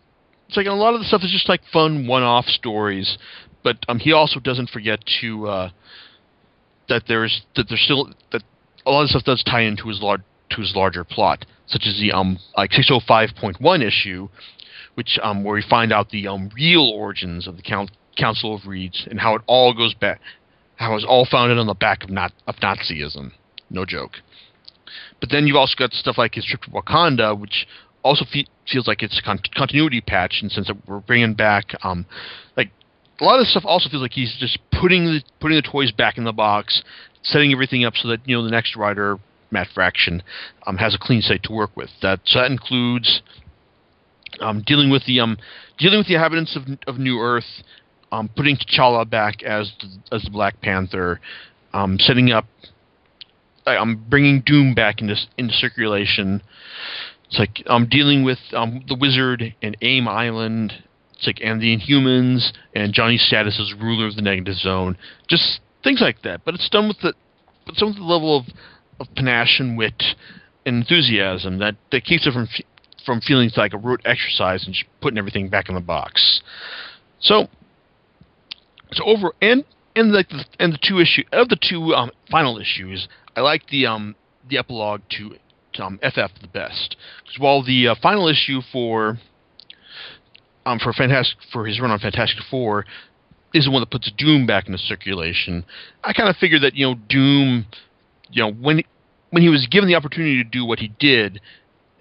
it's 0.49 0.57
like 0.57 0.67
a 0.67 0.73
lot 0.73 0.95
of 0.95 1.01
the 1.01 1.07
stuff 1.07 1.23
is 1.25 1.33
just 1.33 1.49
like 1.49 1.61
fun 1.73 2.07
one-off 2.07 2.47
stories, 2.47 3.19
but 3.63 3.77
um, 3.89 3.99
he 3.99 4.13
also 4.13 4.41
doesn't 4.41 4.71
forget 4.71 5.01
to 5.21 5.47
uh, 5.49 5.71
that 6.89 7.05
there's 7.09 7.43
that 7.57 7.67
there's 7.69 7.83
still 7.83 8.13
that 8.33 8.43
a 8.87 8.91
lot 8.91 9.03
of 9.03 9.09
stuff 9.09 9.25
does 9.25 9.43
tie 9.43 9.63
into 9.63 9.89
his 9.89 10.01
large 10.01 10.23
to 10.51 10.61
his 10.61 10.75
larger 10.77 11.05
plot, 11.05 11.45
such 11.67 11.85
as 11.87 11.99
the 11.99 12.13
um 12.13 12.39
like 12.57 12.71
605.1 12.71 13.83
issue, 13.83 14.29
which 14.95 15.19
um 15.23 15.45
where 15.45 15.55
we 15.55 15.65
find 15.69 15.93
out 15.93 16.11
the 16.11 16.29
um 16.29 16.51
real 16.55 16.91
origins 16.91 17.49
of 17.49 17.57
the 17.57 17.63
Count, 17.63 17.91
Council 18.17 18.55
of 18.55 18.67
Reeds 18.67 19.07
and 19.11 19.21
how 19.21 19.35
it 19.35 19.43
all 19.47 19.75
goes 19.75 19.95
back, 19.95 20.21
how 20.77 20.95
it's 20.95 21.07
all 21.07 21.27
founded 21.29 21.59
on 21.59 21.67
the 21.67 21.75
back 21.75 22.05
of 22.05 22.11
not 22.11 22.33
of 22.47 22.57
Nazism. 22.57 23.33
No 23.71 23.85
joke. 23.85 24.19
But 25.21 25.31
then 25.31 25.47
you've 25.47 25.57
also 25.57 25.75
got 25.77 25.93
stuff 25.93 26.19
like 26.19 26.35
his 26.35 26.45
trip 26.45 26.63
to 26.63 26.71
Wakanda, 26.71 27.39
which 27.39 27.67
also 28.05 28.25
fe- 28.31 28.47
feels 28.71 28.87
like 28.87 29.03
it's 29.03 29.19
a 29.19 29.23
con- 29.23 29.41
continuity 29.57 30.01
patch, 30.01 30.39
and 30.43 30.53
since 30.53 30.71
we're 30.87 31.01
bringing 31.01 31.35
back 31.35 31.75
um 31.83 32.07
like 32.57 32.71
a 33.21 33.25
lot 33.25 33.41
of 33.41 33.47
stuff 33.47 33.65
also 33.67 33.89
feels 33.89 34.03
like 34.03 34.13
he's 34.13 34.37
just 34.39 34.59
putting 34.71 35.05
the 35.05 35.23
putting 35.41 35.57
the 35.57 35.69
toys 35.69 35.91
back 35.91 36.19
in 36.19 36.25
the 36.25 36.33
box, 36.33 36.83
setting 37.23 37.53
everything 37.53 37.85
up 37.85 37.95
so 37.97 38.09
that 38.09 38.21
you 38.27 38.37
know 38.37 38.45
the 38.45 38.51
next 38.51 38.77
writer 38.77 39.19
Matt 39.51 39.69
Fraction 39.73 40.23
um, 40.67 40.77
has 40.77 40.95
a 40.95 40.99
clean 40.99 41.23
slate 41.23 41.43
to 41.45 41.53
work 41.53 41.77
with. 41.77 41.91
That 42.03 42.21
so 42.25 42.41
that 42.41 42.51
includes 42.51 43.23
um, 44.41 44.63
dealing 44.67 44.91
with 44.91 45.05
the 45.07 45.21
um, 45.21 45.39
dealing 45.79 45.99
with 45.99 46.09
the 46.09 46.15
inhabitants 46.15 46.57
of, 46.57 46.65
of 46.87 46.99
New 46.99 47.21
Earth, 47.21 47.63
um, 48.13 48.29
putting 48.37 48.57
T'Challa 48.57 49.09
back 49.09 49.43
as 49.43 49.73
the, 49.81 50.17
as 50.17 50.23
the 50.23 50.31
Black 50.31 50.61
Panther, 50.61 51.21
um, 51.73 51.99
setting 51.99 52.33
up, 52.33 52.47
um, 53.67 54.05
bringing 54.09 54.43
Doom 54.45 54.75
back 54.75 55.01
into 55.01 55.17
into 55.39 55.55
circulation. 55.55 56.43
It's 57.27 57.39
like 57.39 57.63
I'm 57.67 57.89
dealing 57.89 58.25
with 58.25 58.39
um, 58.53 58.85
the 58.89 58.95
Wizard 58.95 59.55
and 59.63 59.77
AIM 59.81 60.09
Island. 60.09 60.73
It's 61.17 61.27
like 61.27 61.41
and 61.43 61.61
the 61.61 61.77
Inhumans 61.77 62.53
and 62.75 62.93
Johnny's 62.93 63.23
status 63.27 63.59
as 63.61 63.73
ruler 63.81 64.07
of 64.07 64.17
the 64.17 64.23
Negative 64.23 64.55
Zone. 64.55 64.97
Just 65.29 65.61
things 65.83 66.01
like 66.01 66.23
that. 66.23 66.45
But 66.45 66.55
it's 66.55 66.69
done 66.69 66.89
with 66.89 66.99
the 67.01 67.15
but 67.67 67.77
some 67.77 67.89
of 67.89 67.97
the 67.97 68.03
level 68.03 68.37
of 68.37 68.47
of 69.01 69.15
panache 69.15 69.59
and 69.59 69.77
wit 69.77 70.03
and 70.67 70.77
enthusiasm 70.77 71.59
that, 71.59 71.77
that 71.93 72.05
keeps 72.05 72.27
it 72.27 72.33
from 72.33 72.49
from 73.05 73.21
feeling 73.21 73.51
like 73.57 73.75
a 73.75 73.79
rote 73.79 74.01
exercise 74.05 74.65
and 74.65 74.75
just 74.75 74.87
putting 75.03 75.19
everything 75.19 75.51
back 75.51 75.69
in 75.69 75.75
the 75.75 75.81
box. 75.81 76.41
So, 77.21 77.49
so 78.93 79.05
over 79.05 79.33
and 79.43 79.65
and 79.95 80.13
like 80.13 80.29
the 80.31 80.45
and 80.59 80.73
the 80.73 80.79
two 80.83 81.01
issue 81.01 81.23
of 81.33 81.49
the 81.49 81.59
two 81.61 81.95
um, 81.95 82.11
final 82.31 82.59
issues, 82.59 83.09
I 83.37 83.41
like 83.41 83.67
the 83.69 83.87
um 83.87 84.15
the 84.49 84.59
epilogue 84.59 85.03
to 85.19 85.37
um, 85.81 85.99
FF 86.03 86.41
the 86.41 86.49
best 86.53 86.97
because 87.23 87.39
while 87.39 87.63
the 87.63 87.89
uh, 87.89 87.95
final 88.03 88.29
issue 88.29 88.61
for 88.73 89.19
um 90.67 90.79
for 90.79 90.93
fantastic 90.93 91.39
for 91.53 91.67
his 91.67 91.81
run 91.81 91.91
on 91.91 91.99
Fantastic 91.99 92.43
Four 92.51 92.85
is 93.53 93.67
the 93.67 93.71
one 93.71 93.81
that 93.81 93.91
puts 93.91 94.11
Doom 94.17 94.47
back 94.47 94.67
into 94.67 94.79
circulation. 94.79 95.65
I 96.03 96.13
kind 96.13 96.29
of 96.29 96.37
figured 96.37 96.63
that 96.63 96.75
you 96.75 96.87
know 96.87 96.95
Doom 97.09 97.67
you 98.31 98.43
know 98.43 98.53
when 98.53 98.83
when 99.31 99.43
he 99.43 99.49
was 99.49 99.67
given 99.71 99.89
the 99.89 99.95
opportunity 99.95 100.43
to 100.43 100.49
do 100.49 100.65
what 100.65 100.79
he 100.79 100.89
did, 100.99 101.41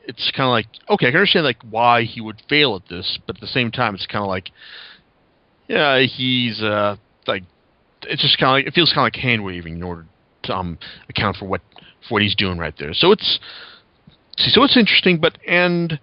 it's 0.06 0.32
kind 0.36 0.48
of 0.48 0.52
like 0.52 0.68
okay, 0.90 1.08
I 1.08 1.12
can 1.12 1.18
understand 1.18 1.46
like 1.46 1.62
why 1.70 2.04
he 2.04 2.22
would 2.22 2.42
fail 2.50 2.76
at 2.76 2.88
this, 2.90 3.20
but 3.26 3.38
at 3.38 3.42
the 3.42 3.48
same 3.48 3.72
time, 3.72 3.96
it's 3.96 4.06
kind 4.06 4.24
of 4.24 4.30
like 4.30 4.50
yeah, 5.68 6.00
he's 6.02 6.62
uh 6.62 6.98
like 7.28 7.44
it's 8.04 8.22
just 8.22 8.38
kind 8.38 8.50
of 8.50 8.54
like 8.54 8.68
it 8.68 8.74
feels 8.74 8.92
kind 8.94 9.08
of 9.08 9.14
like 9.14 9.16
hand 9.16 9.44
waving 9.44 9.76
in 9.76 9.84
order 9.84 10.06
to 10.44 10.56
um 10.56 10.78
account 11.10 11.38
for 11.38 11.46
what 11.46 11.62
for 12.08 12.16
what 12.16 12.22
he's 12.22 12.36
doing 12.36 12.58
right 12.58 12.74
there. 12.78 12.94
So 12.94 13.12
it's 13.12 13.40
so 14.38 14.64
it's 14.64 14.78
interesting, 14.78 15.20
but 15.20 15.38
and 15.48 16.00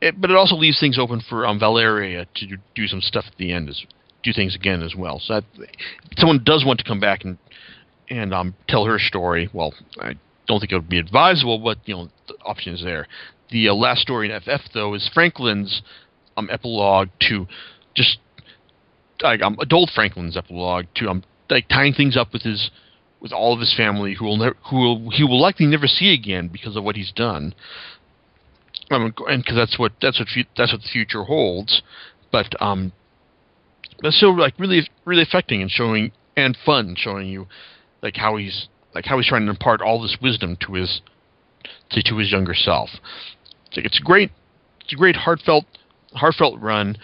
it, 0.00 0.20
but 0.20 0.30
it 0.30 0.36
also 0.36 0.54
leaves 0.54 0.78
things 0.80 0.98
open 0.98 1.20
for 1.28 1.46
um, 1.46 1.58
Valeria 1.58 2.26
to 2.34 2.46
do, 2.74 2.86
some 2.86 3.00
stuff 3.00 3.24
at 3.26 3.36
the 3.36 3.52
end, 3.52 3.68
as 3.68 3.84
do 4.22 4.32
things 4.32 4.54
again 4.54 4.82
as 4.82 4.94
well. 4.94 5.18
So 5.18 5.40
that 5.40 5.44
someone 6.16 6.42
does 6.44 6.64
want 6.64 6.78
to 6.78 6.84
come 6.84 7.00
back 7.00 7.24
and 7.24 7.38
and 8.08 8.34
um, 8.34 8.54
tell 8.68 8.84
her 8.84 8.98
story. 8.98 9.48
Well, 9.52 9.72
I 10.00 10.14
don't 10.46 10.60
think 10.60 10.72
it 10.72 10.76
would 10.76 10.88
be 10.88 10.98
advisable, 10.98 11.58
but 11.58 11.78
you 11.86 11.94
know 11.94 12.08
the 12.28 12.34
option 12.44 12.74
is 12.74 12.82
there. 12.82 13.06
The 13.50 13.68
uh, 13.68 13.74
last 13.74 14.02
story 14.02 14.30
in 14.30 14.40
FF 14.40 14.72
though 14.74 14.94
is 14.94 15.10
Franklin's 15.12 15.82
um, 16.36 16.48
epilogue 16.50 17.08
to 17.28 17.46
just 17.94 18.18
like 19.22 19.42
um, 19.42 19.56
adult 19.60 19.90
Franklin's 19.94 20.36
epilogue 20.36 20.86
to 20.96 21.08
um 21.08 21.22
like 21.48 21.68
tying 21.68 21.92
things 21.92 22.16
up 22.16 22.32
with 22.32 22.42
his 22.42 22.70
with 23.20 23.32
all 23.32 23.52
of 23.52 23.60
his 23.60 23.74
family 23.76 24.14
who 24.14 24.24
will 24.24 24.36
never 24.36 24.56
who 24.70 24.76
will 24.76 25.10
he 25.10 25.22
will 25.22 25.40
likely 25.40 25.66
never 25.66 25.86
see 25.86 26.12
again 26.12 26.48
because 26.48 26.76
of 26.76 26.84
what 26.84 26.96
he's 26.96 27.12
done. 27.12 27.54
Um, 28.90 29.14
and 29.28 29.42
because 29.42 29.56
that's 29.56 29.78
what 29.78 29.92
that's 30.00 30.18
what 30.18 30.28
that's 30.56 30.72
what 30.72 30.82
the 30.82 30.88
future 30.88 31.24
holds, 31.24 31.82
but 32.32 32.60
um, 32.60 32.92
that's 34.02 34.16
still 34.16 34.36
like 34.36 34.54
really 34.58 34.88
really 35.04 35.22
affecting 35.22 35.62
and 35.62 35.70
showing 35.70 36.12
and 36.36 36.56
fun 36.64 36.94
showing 36.96 37.28
you 37.28 37.46
like 38.02 38.16
how 38.16 38.36
he's 38.36 38.68
like 38.94 39.04
how 39.04 39.16
he's 39.18 39.28
trying 39.28 39.44
to 39.44 39.50
impart 39.50 39.80
all 39.80 40.00
this 40.00 40.16
wisdom 40.20 40.56
to 40.66 40.74
his 40.74 41.02
to, 41.90 42.02
to 42.02 42.16
his 42.16 42.32
younger 42.32 42.54
self. 42.54 42.88
It's, 43.66 43.76
like, 43.76 43.86
it's 43.86 44.00
a 44.00 44.02
great 44.02 44.30
it's 44.80 44.92
a 44.92 44.96
great 44.96 45.16
heartfelt 45.16 45.66
heartfelt 46.14 46.60
run, 46.60 46.96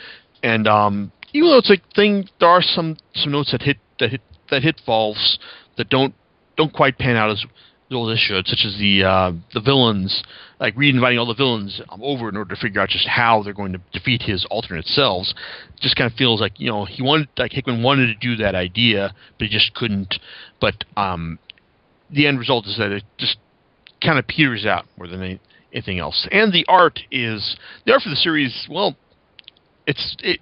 and 0.43 0.67
um, 0.67 1.13
even 1.33 1.51
though 1.51 1.59
it's 1.59 1.71
a 1.71 1.77
thing, 1.95 2.29
there 2.41 2.49
are 2.49 2.63
some 2.63 2.97
some 3.15 3.33
notes 3.33 3.53
that 3.53 3.63
hit 3.63 3.77
that 4.01 4.11
hit 4.11 4.21
that 4.51 4.63
hit 4.63 4.81
false 4.85 5.39
that 5.77 5.89
don't 5.89 6.15
don't 6.57 6.73
quite 6.73 6.99
pan 6.99 7.17
out 7.17 7.31
as 7.31 7.45
well 7.91 8.11
as 8.11 8.19
should, 8.19 8.47
such 8.47 8.65
as 8.67 8.77
the 8.79 9.05
uh, 9.05 9.33
the 9.55 9.61
villains, 9.61 10.23
like 10.59 10.77
re-inviting 10.77 11.19
all 11.19 11.27
the 11.27 11.35
villains 11.35 11.81
um, 11.89 12.03
over 12.03 12.29
in 12.29 12.37
order 12.37 12.55
to 12.55 12.61
figure 12.61 12.81
out 12.81 12.89
just 12.89 13.07
how 13.07 13.43
they're 13.43 13.53
going 13.53 13.73
to 13.73 13.81
defeat 13.93 14.23
his 14.23 14.45
alternate 14.51 14.87
selves. 14.87 15.35
Just 15.81 15.97
kind 15.97 16.11
of 16.11 16.17
feels 16.17 16.41
like 16.41 16.59
you 16.59 16.69
know 16.69 16.85
he 16.85 17.03
wanted 17.03 17.29
like 17.37 17.53
Hickman 17.53 17.83
wanted 17.83 18.07
to 18.07 18.15
do 18.15 18.37
that 18.43 18.55
idea, 18.55 19.15
but 19.39 19.47
he 19.47 19.53
just 19.53 19.75
couldn't. 19.75 20.19
But 20.61 20.85
um, 20.97 21.39
the 22.11 22.27
end 22.27 22.39
result 22.39 22.67
is 22.67 22.77
that 22.79 22.91
it 22.91 23.05
just 23.19 23.37
kind 24.03 24.19
of 24.19 24.27
peters 24.27 24.67
out 24.67 24.87
more 24.97 25.07
than 25.07 25.39
anything 25.73 25.99
else. 25.99 26.27
And 26.31 26.53
the 26.53 26.65
art 26.69 27.01
is 27.11 27.57
the 27.85 27.93
art 27.93 28.03
for 28.03 28.11
the 28.11 28.17
series. 28.17 28.67
Well, 28.71 28.97
it's 29.87 30.17
it 30.23 30.41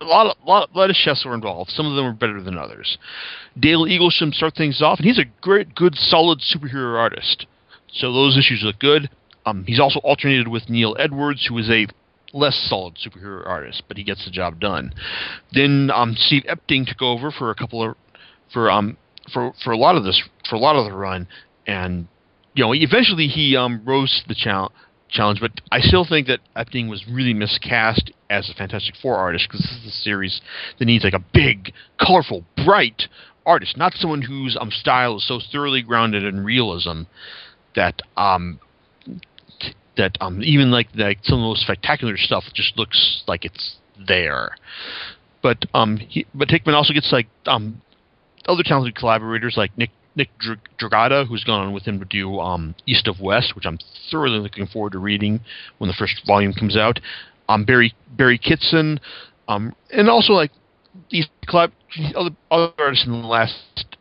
a 0.00 0.04
lot 0.04 0.26
of 0.26 0.36
lot, 0.46 0.74
lot 0.74 0.90
of 0.90 0.96
chefs 0.96 1.24
were 1.24 1.34
involved. 1.34 1.70
Some 1.70 1.86
of 1.86 1.96
them 1.96 2.04
were 2.04 2.12
better 2.12 2.40
than 2.42 2.58
others. 2.58 2.98
Dale 3.58 3.84
Eaglesham 3.84 4.32
start 4.32 4.54
things 4.54 4.80
off, 4.82 4.98
and 4.98 5.06
he's 5.06 5.18
a 5.18 5.24
great, 5.40 5.74
good, 5.74 5.94
solid 5.94 6.40
superhero 6.40 6.98
artist. 6.98 7.46
So 7.92 8.12
those 8.12 8.36
issues 8.36 8.62
look 8.62 8.78
good. 8.78 9.10
Um, 9.46 9.64
he's 9.66 9.80
also 9.80 10.00
alternated 10.00 10.48
with 10.48 10.68
Neil 10.68 10.94
Edwards, 10.98 11.46
who 11.48 11.58
is 11.58 11.70
a 11.70 11.86
less 12.32 12.54
solid 12.68 12.96
superhero 12.96 13.46
artist, 13.46 13.82
but 13.88 13.96
he 13.96 14.04
gets 14.04 14.24
the 14.24 14.30
job 14.30 14.60
done. 14.60 14.92
Then 15.52 15.90
um, 15.92 16.14
Steve 16.16 16.44
Epting 16.48 16.86
took 16.86 17.00
over 17.00 17.30
for 17.30 17.50
a 17.50 17.54
couple 17.54 17.82
of 17.82 17.96
for 18.52 18.70
um 18.70 18.96
for 19.32 19.52
for 19.64 19.72
a 19.72 19.76
lot 19.76 19.96
of 19.96 20.04
this 20.04 20.22
for 20.48 20.56
a 20.56 20.58
lot 20.58 20.76
of 20.76 20.84
the 20.84 20.96
run, 20.96 21.26
and 21.66 22.06
you 22.54 22.64
know 22.64 22.74
eventually 22.74 23.26
he 23.26 23.56
um 23.56 23.82
rose 23.84 24.22
to 24.22 24.28
the 24.28 24.34
challenge 24.34 24.72
challenge, 25.08 25.40
but 25.40 25.52
I 25.72 25.80
still 25.80 26.04
think 26.04 26.26
that 26.26 26.40
Epting 26.56 26.88
was 26.88 27.06
really 27.08 27.34
miscast 27.34 28.12
as 28.30 28.50
a 28.50 28.54
Fantastic 28.54 28.94
Four 29.00 29.16
artist 29.16 29.46
because 29.48 29.62
this 29.62 29.78
is 29.82 29.86
a 29.86 30.02
series 30.02 30.40
that 30.78 30.84
needs 30.84 31.04
like 31.04 31.14
a 31.14 31.24
big, 31.32 31.72
colorful, 32.00 32.44
bright 32.64 33.04
artist, 33.46 33.76
not 33.76 33.94
someone 33.94 34.22
whose 34.22 34.56
um, 34.60 34.70
style 34.70 35.16
is 35.16 35.26
so 35.26 35.40
thoroughly 35.50 35.82
grounded 35.82 36.22
in 36.22 36.44
realism 36.44 37.02
that 37.74 38.02
um 38.16 38.58
that 39.96 40.16
um 40.20 40.42
even 40.42 40.70
like 40.70 40.88
like 40.94 41.18
some 41.22 41.38
of 41.38 41.40
the 41.40 41.48
most 41.48 41.62
spectacular 41.62 42.16
stuff 42.16 42.44
just 42.54 42.76
looks 42.76 43.22
like 43.26 43.44
it's 43.44 43.76
there. 44.06 44.56
But 45.42 45.64
um 45.74 45.96
he, 45.96 46.26
but 46.34 46.50
Hickman 46.50 46.74
also 46.74 46.92
gets 46.92 47.12
like 47.12 47.28
um 47.46 47.80
other 48.46 48.62
talented 48.62 48.96
collaborators 48.96 49.54
like 49.56 49.76
Nick 49.76 49.90
Nick 50.18 50.30
Dragotta, 50.78 51.26
who's 51.26 51.44
gone 51.44 51.68
on 51.68 51.72
with 51.72 51.84
him 51.84 52.00
to 52.00 52.04
do 52.04 52.40
um, 52.40 52.74
East 52.86 53.06
of 53.06 53.20
West, 53.20 53.54
which 53.54 53.64
I'm 53.64 53.78
thoroughly 54.10 54.40
looking 54.40 54.66
forward 54.66 54.92
to 54.92 54.98
reading 54.98 55.40
when 55.78 55.88
the 55.88 55.94
first 55.94 56.20
volume 56.26 56.52
comes 56.52 56.76
out. 56.76 56.98
Um, 57.48 57.64
Barry 57.64 57.94
Barry 58.10 58.36
Kitson, 58.36 59.00
um, 59.46 59.74
and 59.90 60.10
also 60.10 60.32
like 60.32 60.50
these 61.10 61.28
other, 62.14 62.30
other 62.50 62.72
artists 62.78 63.06
in 63.06 63.12
the 63.12 63.26
last 63.26 63.54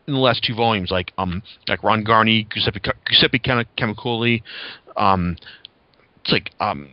in 0.08 0.15
the 0.15 0.19
last 0.19 0.43
two 0.43 0.56
volumes, 0.56 0.89
like 0.91 1.13
um 1.19 1.43
like 1.67 1.84
Ron 1.84 2.03
Garney, 2.03 2.47
Giuseppe 2.51 2.82
Giuseppe 3.08 3.39
Camuncoli, 3.39 4.41
um, 4.97 5.38
it's 6.23 6.32
like 6.32 6.51
um 6.60 6.89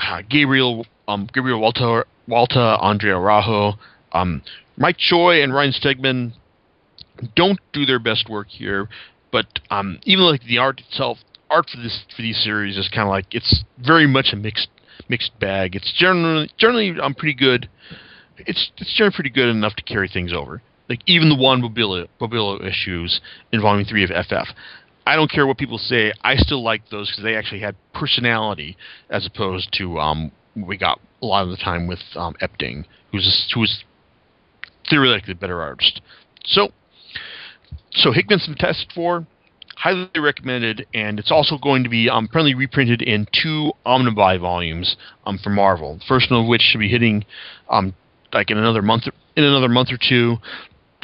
uh, 0.00 0.22
Gabriel 0.28 0.86
um 1.06 1.28
Gabriel 1.32 1.60
Walter 1.60 2.06
Walter 2.26 2.58
Andrea 2.80 3.16
Araujo, 3.16 3.74
um 4.12 4.42
Mike 4.78 4.96
Choi 4.96 5.42
and 5.42 5.54
Ryan 5.54 5.72
Stegman 5.72 6.32
don't 7.34 7.60
do 7.72 7.86
their 7.86 7.98
best 7.98 8.28
work 8.28 8.48
here, 8.48 8.88
but 9.32 9.46
um, 9.70 9.98
even 10.04 10.24
like 10.24 10.42
the 10.44 10.58
art 10.58 10.80
itself, 10.80 11.18
art 11.50 11.68
for 11.70 11.80
this 11.80 12.04
for 12.14 12.22
these 12.22 12.42
series 12.42 12.76
is 12.76 12.88
kind 12.88 13.02
of 13.02 13.10
like 13.10 13.26
it's 13.34 13.64
very 13.78 14.06
much 14.06 14.28
a 14.32 14.36
mixed 14.36 14.68
mixed 15.08 15.38
bag. 15.38 15.74
It's 15.76 15.92
generally 15.96 16.50
generally 16.58 16.90
I'm 16.90 17.00
um, 17.00 17.14
pretty 17.14 17.34
good. 17.34 17.68
It's 18.38 18.70
it's 18.78 18.94
generally 18.96 19.14
pretty 19.14 19.30
good 19.30 19.48
enough 19.48 19.74
to 19.76 19.82
carry 19.82 20.08
things 20.08 20.32
over. 20.32 20.62
Like 20.88 21.00
even 21.06 21.28
the 21.30 21.36
Juan 21.36 21.62
Bobillo, 21.62 22.08
Bobillo 22.20 22.62
issues 22.64 23.20
in 23.52 23.60
Volume 23.60 23.86
Three 23.86 24.04
of 24.04 24.10
FF. 24.10 24.54
I 25.06 25.16
don't 25.16 25.30
care 25.30 25.46
what 25.46 25.58
people 25.58 25.78
say. 25.78 26.12
I 26.22 26.36
still 26.36 26.62
like 26.62 26.88
those 26.90 27.10
because 27.10 27.24
they 27.24 27.36
actually 27.36 27.60
had 27.60 27.76
personality, 27.92 28.76
as 29.10 29.26
opposed 29.26 29.68
to 29.78 29.98
um, 29.98 30.32
we 30.56 30.76
got 30.78 31.00
a 31.22 31.26
lot 31.26 31.44
of 31.44 31.50
the 31.50 31.56
time 31.56 31.86
with 31.86 32.00
um, 32.16 32.34
Epting, 32.40 32.84
who's 33.12 33.50
who 33.54 33.60
was 33.60 33.84
theoretically 34.88 35.34
the 35.34 35.38
better 35.38 35.60
artist. 35.60 36.00
So 36.44 36.70
so 37.94 38.12
Hickman's 38.12 38.46
Fantastic 38.46 38.90
Four, 38.92 39.26
highly 39.76 40.08
recommended, 40.16 40.86
and 40.94 41.18
it's 41.18 41.30
also 41.30 41.58
going 41.58 41.84
to 41.84 41.88
be 41.88 42.08
um, 42.08 42.26
apparently 42.26 42.54
reprinted 42.54 43.02
in 43.02 43.26
two 43.32 43.72
omnibuy 43.86 44.40
volumes 44.40 44.96
um, 45.26 45.38
for 45.42 45.50
Marvel. 45.50 45.96
The 45.96 46.04
first 46.06 46.30
one 46.30 46.40
of 46.40 46.46
which 46.46 46.62
should 46.62 46.78
be 46.78 46.88
hitting 46.88 47.24
um, 47.68 47.94
like 48.32 48.50
in 48.50 48.58
another 48.58 48.82
month 48.82 49.04
in 49.36 49.44
another 49.44 49.68
month 49.68 49.90
or 49.92 49.98
two, 49.98 50.36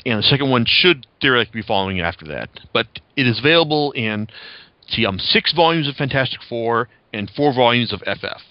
and 0.05 0.19
the 0.19 0.23
second 0.23 0.51
one 0.51 0.65
should 0.67 1.07
theoretically 1.21 1.61
be 1.61 1.67
following 1.67 2.01
after 2.01 2.27
that. 2.27 2.49
But 2.73 2.87
it 3.17 3.27
is 3.27 3.39
available 3.39 3.93
in 3.93 4.29
see 4.89 5.07
um 5.07 5.19
six 5.19 5.53
volumes 5.53 5.89
of 5.89 5.95
Fantastic 5.97 6.41
Four 6.49 6.89
and 7.13 7.31
four 7.37 7.55
volumes 7.55 7.93
of 7.93 8.01
FF, 8.01 8.43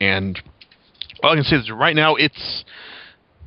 and 0.00 0.40
all 1.22 1.32
I 1.32 1.34
can 1.36 1.44
say 1.44 1.56
is 1.56 1.70
right 1.70 1.96
now 1.96 2.14
it's 2.14 2.64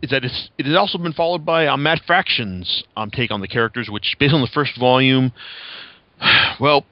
is 0.02 0.10
that 0.12 0.24
it's, 0.24 0.50
it 0.58 0.66
has 0.66 0.76
also 0.76 0.98
been 0.98 1.14
followed 1.14 1.46
by 1.46 1.68
um, 1.68 1.84
Matt 1.84 2.02
Fraction's 2.06 2.84
um, 2.96 3.12
take 3.12 3.32
on 3.32 3.42
the 3.42 3.48
characters, 3.48 3.90
which 3.90 4.16
based 4.20 4.34
on 4.34 4.42
the 4.42 4.50
first 4.54 4.80
volume, 4.80 5.32
well, 6.60 6.86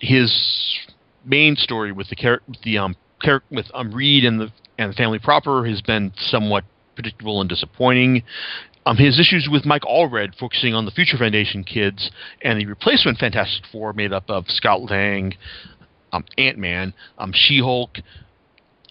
his 0.00 0.78
main 1.24 1.56
story 1.56 1.92
with 1.92 2.08
the 2.08 2.16
char- 2.16 2.42
with 2.48 2.60
the 2.62 2.78
um 2.78 2.96
char- 3.22 3.42
with 3.50 3.66
um 3.74 3.92
Reed 3.92 4.24
and 4.24 4.40
the 4.40 4.52
and 4.78 4.92
the 4.92 4.96
family 4.96 5.18
proper 5.18 5.66
has 5.66 5.80
been 5.80 6.12
somewhat 6.16 6.64
predictable 6.94 7.40
and 7.40 7.48
disappointing. 7.48 8.22
Um, 8.86 8.98
his 8.98 9.18
issues 9.18 9.48
with 9.50 9.64
Mike 9.64 9.82
Allred, 9.82 10.36
focusing 10.38 10.74
on 10.74 10.84
the 10.84 10.90
Future 10.90 11.16
Foundation 11.16 11.64
kids 11.64 12.10
and 12.42 12.60
the 12.60 12.66
replacement 12.66 13.18
Fantastic 13.18 13.64
Four, 13.72 13.94
made 13.94 14.12
up 14.12 14.28
of 14.28 14.44
Scott 14.48 14.90
Lang, 14.90 15.34
um, 16.12 16.24
Ant 16.36 16.58
Man, 16.58 16.92
um, 17.16 17.32
She 17.34 17.60
Hulk, 17.60 17.96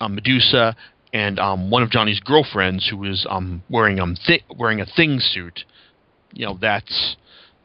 um, 0.01 0.15
Medusa, 0.15 0.75
and 1.13 1.39
um, 1.39 1.69
one 1.69 1.84
of 1.84 1.91
Johnny's 1.91 2.19
girlfriends 2.19 2.88
who 2.89 2.97
was 2.97 3.26
um, 3.30 3.63
wearing 3.69 3.99
um 3.99 4.17
thi- 4.28 4.43
wearing 4.58 4.82
a 4.82 4.86
thing 4.86 5.19
suit. 5.19 5.63
You 6.34 6.47
know, 6.47 6.58
that's 6.60 7.15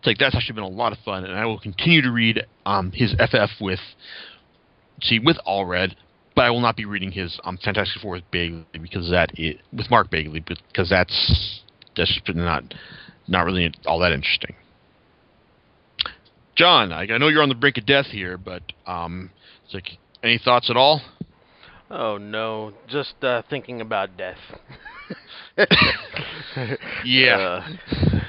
like 0.05 0.19
that's 0.19 0.37
actually 0.37 0.55
been 0.55 0.65
a 0.65 0.69
lot 0.69 0.93
of 0.93 0.99
fun, 1.05 1.25
and 1.25 1.35
I 1.35 1.47
will 1.47 1.59
continue 1.59 2.03
to 2.03 2.13
read 2.13 2.47
um, 2.67 2.93
his 2.93 3.15
FF 3.15 3.61
with 3.61 3.81
see 5.03 5.19
with 5.19 5.39
Allred, 5.47 5.95
but 6.37 6.45
I 6.45 6.51
will 6.51 6.61
not 6.61 6.77
be 6.77 6.85
reading 6.85 7.11
his 7.11 7.41
um, 7.45 7.59
Fantastic 7.65 8.01
Four 8.03 8.13
with 8.13 8.31
Bagley 8.31 8.65
because 8.81 9.11
that 9.11 9.31
it, 9.39 9.61
with 9.73 9.91
Mark 9.91 10.11
Bagley 10.11 10.41
because 10.41 10.91
that's 10.91 11.63
that's 11.97 12.13
just 12.13 12.37
not 12.37 12.63
not 13.27 13.45
really 13.45 13.73
all 13.87 13.99
that 14.01 14.13
interesting. 14.13 14.55
John, 16.55 16.93
I, 16.93 17.03
I 17.03 17.19
know 17.19 17.29
you're 17.29 17.43
on 17.43 17.49
the 17.49 17.55
brink 17.55 17.79
of 17.79 17.87
death 17.87 18.07
here, 18.07 18.37
but 18.37 18.63
um, 18.87 19.31
like 19.73 19.99
any 20.23 20.39
thoughts 20.39 20.71
at 20.71 20.77
all? 20.77 21.01
Oh 21.91 22.19
no, 22.19 22.73
just 22.87 23.23
uh, 23.23 23.43
thinking 23.49 23.81
about 23.81 24.17
death. 24.17 24.39
yeah. 27.05 27.37
Uh, 27.37 28.21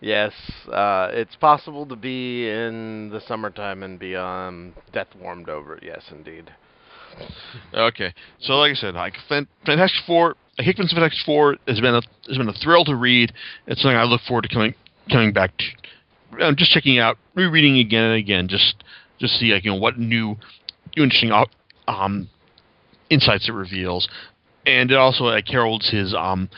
Yes, 0.00 0.32
uh, 0.72 1.10
it's 1.12 1.36
possible 1.36 1.84
to 1.86 1.94
be 1.94 2.48
in 2.48 3.10
the 3.10 3.20
summertime 3.20 3.82
and 3.82 3.98
be 3.98 4.16
um, 4.16 4.72
death 4.92 5.08
warmed 5.20 5.50
over. 5.50 5.78
Yes, 5.82 6.04
indeed. 6.10 6.50
Okay, 7.74 8.14
so 8.40 8.54
like 8.54 8.72
I 8.72 8.74
said, 8.76 8.94
like 8.94 9.14
Fan- 9.28 9.48
Fantastic 9.66 10.02
Four, 10.06 10.36
Hickman's 10.56 10.92
Fantastic 10.92 11.22
Four 11.26 11.56
has 11.68 11.80
been 11.80 11.94
a 11.94 12.00
has 12.28 12.38
been 12.38 12.48
a 12.48 12.52
thrill 12.54 12.84
to 12.86 12.96
read. 12.96 13.32
It's 13.66 13.82
something 13.82 13.96
I 13.96 14.04
look 14.04 14.22
forward 14.22 14.42
to 14.42 14.48
coming 14.48 14.74
coming 15.10 15.32
back 15.34 15.52
to. 15.58 15.64
I'm 16.42 16.56
just 16.56 16.70
checking 16.72 16.98
out, 16.98 17.18
rereading 17.34 17.78
again 17.78 18.04
and 18.04 18.14
again, 18.14 18.48
just 18.48 18.82
just 19.18 19.34
see 19.38 19.52
like 19.52 19.64
you 19.64 19.70
know 19.72 19.76
what 19.76 19.98
new, 19.98 20.36
new 20.96 21.02
interesting 21.02 21.30
um, 21.88 22.28
insights 23.10 23.48
it 23.48 23.52
reveals, 23.52 24.08
and 24.66 24.90
it 24.90 24.96
also 24.96 25.24
like 25.24 25.46
heralds 25.48 25.90
his 25.90 26.14
um 26.14 26.48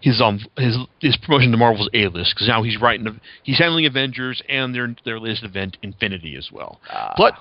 his 0.00 0.20
um 0.20 0.40
his 0.58 0.76
his 1.00 1.16
promotion 1.16 1.50
to 1.52 1.56
Marvel's 1.56 1.88
A 1.94 2.08
list 2.08 2.34
because 2.34 2.48
now 2.48 2.62
he's 2.62 2.80
writing 2.80 3.20
he's 3.44 3.58
handling 3.58 3.86
Avengers 3.86 4.42
and 4.48 4.74
their 4.74 4.94
their 5.04 5.18
latest 5.18 5.44
event 5.44 5.78
Infinity 5.82 6.36
as 6.36 6.50
well. 6.52 6.80
Uh, 6.90 7.14
But 7.16 7.34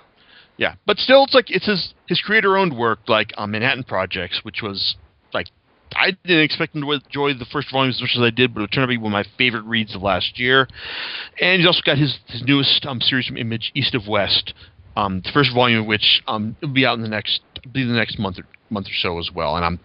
yeah, 0.57 0.75
but 0.85 0.97
still, 0.97 1.23
it's 1.23 1.33
like 1.33 1.49
it's 1.49 1.65
his 1.65 1.93
his 2.07 2.21
creator-owned 2.21 2.77
work, 2.77 2.99
like 3.07 3.31
um, 3.37 3.51
Manhattan 3.51 3.83
Projects, 3.83 4.41
which 4.43 4.61
was 4.61 4.95
like 5.33 5.47
I 5.95 6.11
didn't 6.23 6.43
expect 6.43 6.75
him 6.75 6.81
to 6.81 6.91
enjoy 6.91 7.33
the 7.33 7.47
first 7.51 7.71
volume 7.71 7.89
as 7.89 7.99
much 7.99 8.11
as 8.15 8.21
I 8.21 8.29
did, 8.29 8.53
but 8.53 8.61
it 8.61 8.67
turned 8.67 8.83
out 8.83 8.87
to 8.87 8.89
be 8.89 8.97
one 8.97 9.11
of 9.11 9.13
my 9.13 9.25
favorite 9.37 9.63
reads 9.63 9.95
of 9.95 10.03
last 10.03 10.39
year. 10.39 10.67
And 11.41 11.59
he's 11.59 11.67
also 11.67 11.81
got 11.83 11.97
his 11.97 12.17
his 12.27 12.43
newest 12.43 12.85
um, 12.85 13.01
series 13.01 13.25
from 13.25 13.37
Image, 13.37 13.71
East 13.73 13.95
of 13.95 14.07
West, 14.07 14.53
um, 14.95 15.21
the 15.23 15.31
first 15.33 15.53
volume 15.53 15.81
of 15.81 15.85
which 15.87 16.21
um 16.27 16.55
will 16.61 16.69
be 16.69 16.85
out 16.85 16.95
in 16.95 17.01
the 17.01 17.09
next 17.09 17.41
be 17.71 17.85
the 17.85 17.93
next 17.93 18.19
month 18.19 18.39
or 18.39 18.43
month 18.69 18.87
or 18.87 18.93
so 18.93 19.19
as 19.19 19.29
well. 19.33 19.55
And 19.55 19.65
I'm 19.65 19.79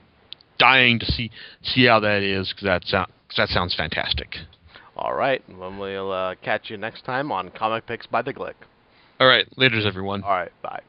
dying 0.59 0.99
to 0.99 1.07
see 1.07 1.31
see 1.62 1.87
how 1.87 2.01
that 2.01 2.23
is 2.23 2.53
because 2.53 2.65
that 2.65 2.85
sound, 2.85 3.11
that 3.37 3.49
sounds 3.49 3.75
fantastic. 3.75 4.37
all 4.97 5.15
right, 5.15 5.43
well, 5.59 5.77
we'll 5.79 6.12
uh, 6.12 6.35
catch 6.43 6.71
you 6.71 6.77
next 6.77 7.05
time 7.05 7.31
on 7.31 7.51
Comic 7.51 7.87
Picks 7.87 8.07
by 8.07 8.23
the 8.23 8.33
Glick. 8.33 8.55
All 9.21 9.27
right, 9.27 9.47
later's 9.57 9.87
everyone. 9.87 10.23
All 10.23 10.31
right, 10.31 10.53
bye. 10.62 10.83